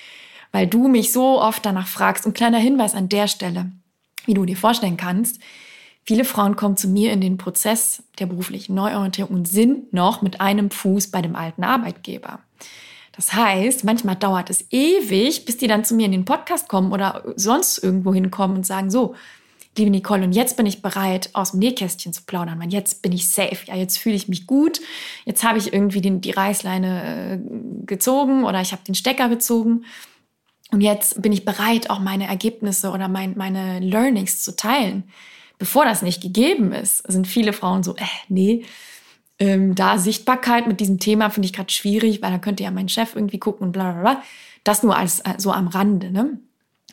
weil 0.55 0.69
du 0.69 0.87
mich 0.87 1.11
so 1.11 1.43
oft 1.43 1.67
danach 1.67 1.89
fragst. 1.89 2.27
Und 2.27 2.35
kleiner 2.35 2.59
Hinweis 2.59 2.95
an 2.95 3.09
der 3.09 3.27
Stelle, 3.27 3.73
wie 4.25 4.35
du 4.35 4.45
dir 4.45 4.57
vorstellen 4.57 4.97
kannst, 4.97 5.41
viele 6.05 6.25
Frauen 6.25 6.55
kommen 6.55 6.77
zu 6.77 6.87
mir 6.87 7.13
in 7.13 7.21
den 7.21 7.39
Prozess 7.39 8.05
der 8.21 8.27
beruflichen 8.27 8.77
Neuorientierung 8.77 9.35
und 9.35 9.49
sind 9.49 9.93
noch 9.93 10.23
mit 10.23 10.41
einem 10.41 10.71
Fuß 10.71 11.11
bei 11.11 11.23
dem 11.23 11.35
alten 11.35 11.65
Arbeitgeber. 11.65 12.39
Das 13.17 13.33
heißt, 13.33 13.85
manchmal 13.85 14.17
dauert 14.17 14.51
es 14.51 14.67
ewig, 14.71 15.45
bis 15.45 15.57
die 15.57 15.67
dann 15.67 15.85
zu 15.85 15.95
mir 15.95 16.07
in 16.07 16.13
den 16.13 16.25
Podcast 16.25 16.69
kommen 16.69 16.93
oder 16.93 17.23
sonst 17.37 17.79
irgendwo 17.79 18.13
hinkommen 18.13 18.57
und 18.57 18.67
sagen, 18.67 18.91
so, 18.91 19.15
liebe 19.77 19.91
Nicole, 19.91 20.25
und 20.25 20.33
jetzt 20.33 20.57
bin 20.57 20.67
ich 20.67 20.83
bereit, 20.83 21.31
aus 21.33 21.53
dem 21.53 21.61
Nähkästchen 21.61 22.13
zu 22.13 22.23
plaudern. 22.25 22.59
Man, 22.59 22.71
jetzt 22.71 23.03
bin 23.03 23.13
ich 23.13 23.31
safe. 23.31 23.59
Ja, 23.67 23.77
jetzt 23.77 23.99
fühle 23.99 24.17
ich 24.17 24.29
mich 24.29 24.47
gut. 24.47 24.81
Jetzt 25.25 25.45
habe 25.45 25.59
ich 25.59 25.73
irgendwie 25.73 26.01
den, 26.01 26.21
die 26.21 26.31
Reißleine 26.31 27.35
äh, 27.35 27.87
gezogen 27.87 28.45
oder 28.45 28.61
ich 28.61 28.73
habe 28.73 28.85
den 28.85 28.95
Stecker 28.95 29.29
gezogen. 29.29 29.85
Und 30.71 30.81
jetzt 30.81 31.23
bin 31.23 31.33
ich 31.33 31.45
bereit, 31.45 31.91
auch 31.91 32.01
meine 32.01 32.27
Ergebnisse 32.27 32.91
oder 32.91 33.09
mein, 33.09 33.37
meine 33.37 33.81
Learnings 33.81 34.43
zu 34.43 34.57
teilen. 34.57 35.05
Bevor 35.59 35.85
das 35.85 36.03
nicht 36.03 36.21
gegeben 36.21 36.73
ist, 36.73 36.99
sind 37.11 37.29
viele 37.29 37.53
Frauen 37.53 37.83
so, 37.85 37.95
äh, 37.97 38.05
nee, 38.29 38.65
ähm, 39.39 39.75
da 39.75 39.99
Sichtbarkeit 39.99 40.67
mit 40.67 40.81
diesem 40.81 40.99
Thema 40.99 41.31
finde 41.31 41.47
ich 41.47 41.53
gerade 41.53 41.73
schwierig, 41.73 42.23
weil 42.23 42.31
da 42.31 42.39
könnte 42.39 42.63
ja 42.63 42.71
mein 42.71 42.89
Chef 42.89 43.15
irgendwie 43.15 43.39
gucken 43.39 43.67
und 43.67 43.73
bla 43.73 43.93
bla 43.93 44.01
bla. 44.01 44.23
Das 44.63 44.83
nur 44.83 44.97
als 44.97 45.21
äh, 45.21 45.35
so 45.39 45.53
am 45.53 45.69
Rande. 45.69 46.11
Ne? 46.11 46.39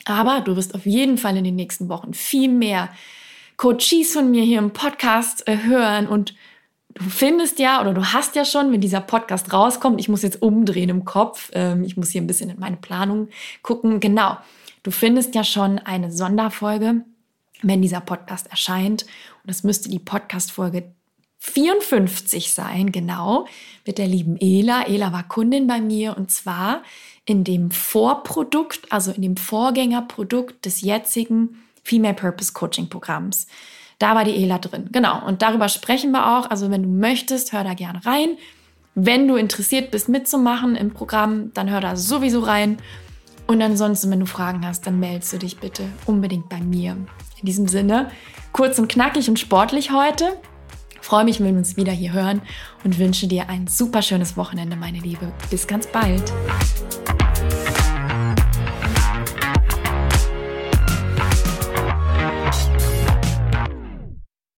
Aber 0.04 0.40
du 0.40 0.56
wirst 0.56 0.74
auf 0.74 0.84
jeden 0.84 1.18
Fall 1.18 1.36
in 1.36 1.44
den 1.44 1.56
nächsten 1.56 1.88
Wochen 1.88 2.14
viel 2.14 2.48
mehr 2.48 2.90
Coaches 3.56 4.12
von 4.12 4.30
mir 4.30 4.42
hier 4.42 4.58
im 4.58 4.72
Podcast 4.72 5.46
äh, 5.46 5.58
hören 5.64 6.08
und 6.08 6.34
du 6.94 7.04
findest 7.04 7.58
ja 7.58 7.80
oder 7.80 7.94
du 7.94 8.12
hast 8.12 8.34
ja 8.34 8.44
schon, 8.44 8.72
wenn 8.72 8.80
dieser 8.80 9.00
Podcast 9.00 9.52
rauskommt, 9.52 10.00
ich 10.00 10.08
muss 10.08 10.22
jetzt 10.22 10.42
umdrehen 10.42 10.88
im 10.88 11.04
Kopf, 11.04 11.50
ähm, 11.54 11.84
ich 11.84 11.96
muss 11.96 12.10
hier 12.10 12.20
ein 12.20 12.26
bisschen 12.26 12.50
in 12.50 12.58
meine 12.58 12.76
Planung 12.76 13.28
gucken. 13.62 14.00
Genau, 14.00 14.36
du 14.82 14.90
findest 14.90 15.34
ja 15.34 15.44
schon 15.44 15.78
eine 15.78 16.10
Sonderfolge, 16.10 17.04
wenn 17.62 17.82
dieser 17.82 18.00
Podcast 18.00 18.48
erscheint. 18.50 19.02
Und 19.02 19.50
das 19.50 19.62
müsste 19.62 19.88
die 19.88 20.00
Podcast-Folge 20.00 20.92
54 21.44 22.52
sein, 22.52 22.92
genau, 22.92 23.46
mit 23.84 23.98
der 23.98 24.06
lieben 24.06 24.36
Ela. 24.38 24.86
Ela 24.86 25.12
war 25.12 25.26
Kundin 25.26 25.66
bei 25.66 25.80
mir 25.80 26.16
und 26.16 26.30
zwar 26.30 26.82
in 27.24 27.42
dem 27.42 27.72
Vorprodukt, 27.72 28.80
also 28.90 29.10
in 29.10 29.22
dem 29.22 29.36
Vorgängerprodukt 29.36 30.64
des 30.64 30.82
jetzigen 30.82 31.60
Female 31.82 32.14
Purpose 32.14 32.52
Coaching 32.52 32.88
Programms. 32.88 33.48
Da 33.98 34.14
war 34.14 34.24
die 34.24 34.40
Ela 34.40 34.58
drin. 34.58 34.88
Genau. 34.92 35.26
Und 35.26 35.42
darüber 35.42 35.68
sprechen 35.68 36.12
wir 36.12 36.38
auch. 36.38 36.48
Also 36.48 36.70
wenn 36.70 36.84
du 36.84 36.88
möchtest, 36.88 37.52
hör 37.52 37.64
da 37.64 37.74
gerne 37.74 38.06
rein. 38.06 38.38
Wenn 38.94 39.26
du 39.26 39.34
interessiert 39.34 39.90
bist, 39.90 40.08
mitzumachen 40.08 40.76
im 40.76 40.92
Programm, 40.92 41.52
dann 41.54 41.68
hör 41.70 41.80
da 41.80 41.96
sowieso 41.96 42.40
rein. 42.40 42.78
Und 43.48 43.60
ansonsten, 43.60 44.12
wenn 44.12 44.20
du 44.20 44.26
Fragen 44.26 44.64
hast, 44.64 44.86
dann 44.86 45.00
meldest 45.00 45.32
du 45.32 45.38
dich 45.38 45.58
bitte 45.58 45.88
unbedingt 46.06 46.48
bei 46.48 46.60
mir. 46.60 46.92
In 46.92 47.46
diesem 47.46 47.66
Sinne, 47.66 48.12
kurz 48.52 48.78
und 48.78 48.88
knackig 48.88 49.28
und 49.28 49.40
sportlich 49.40 49.90
heute. 49.90 50.38
Freue 51.02 51.24
mich, 51.24 51.40
wenn 51.40 51.46
wir 51.46 51.58
uns 51.58 51.76
wieder 51.76 51.92
hier 51.92 52.12
hören 52.12 52.42
und 52.84 52.98
wünsche 52.98 53.26
dir 53.26 53.48
ein 53.48 53.66
super 53.66 54.02
schönes 54.02 54.36
Wochenende, 54.36 54.76
meine 54.76 54.98
Liebe. 54.98 55.32
Bis 55.50 55.66
ganz 55.66 55.86
bald. 55.86 56.32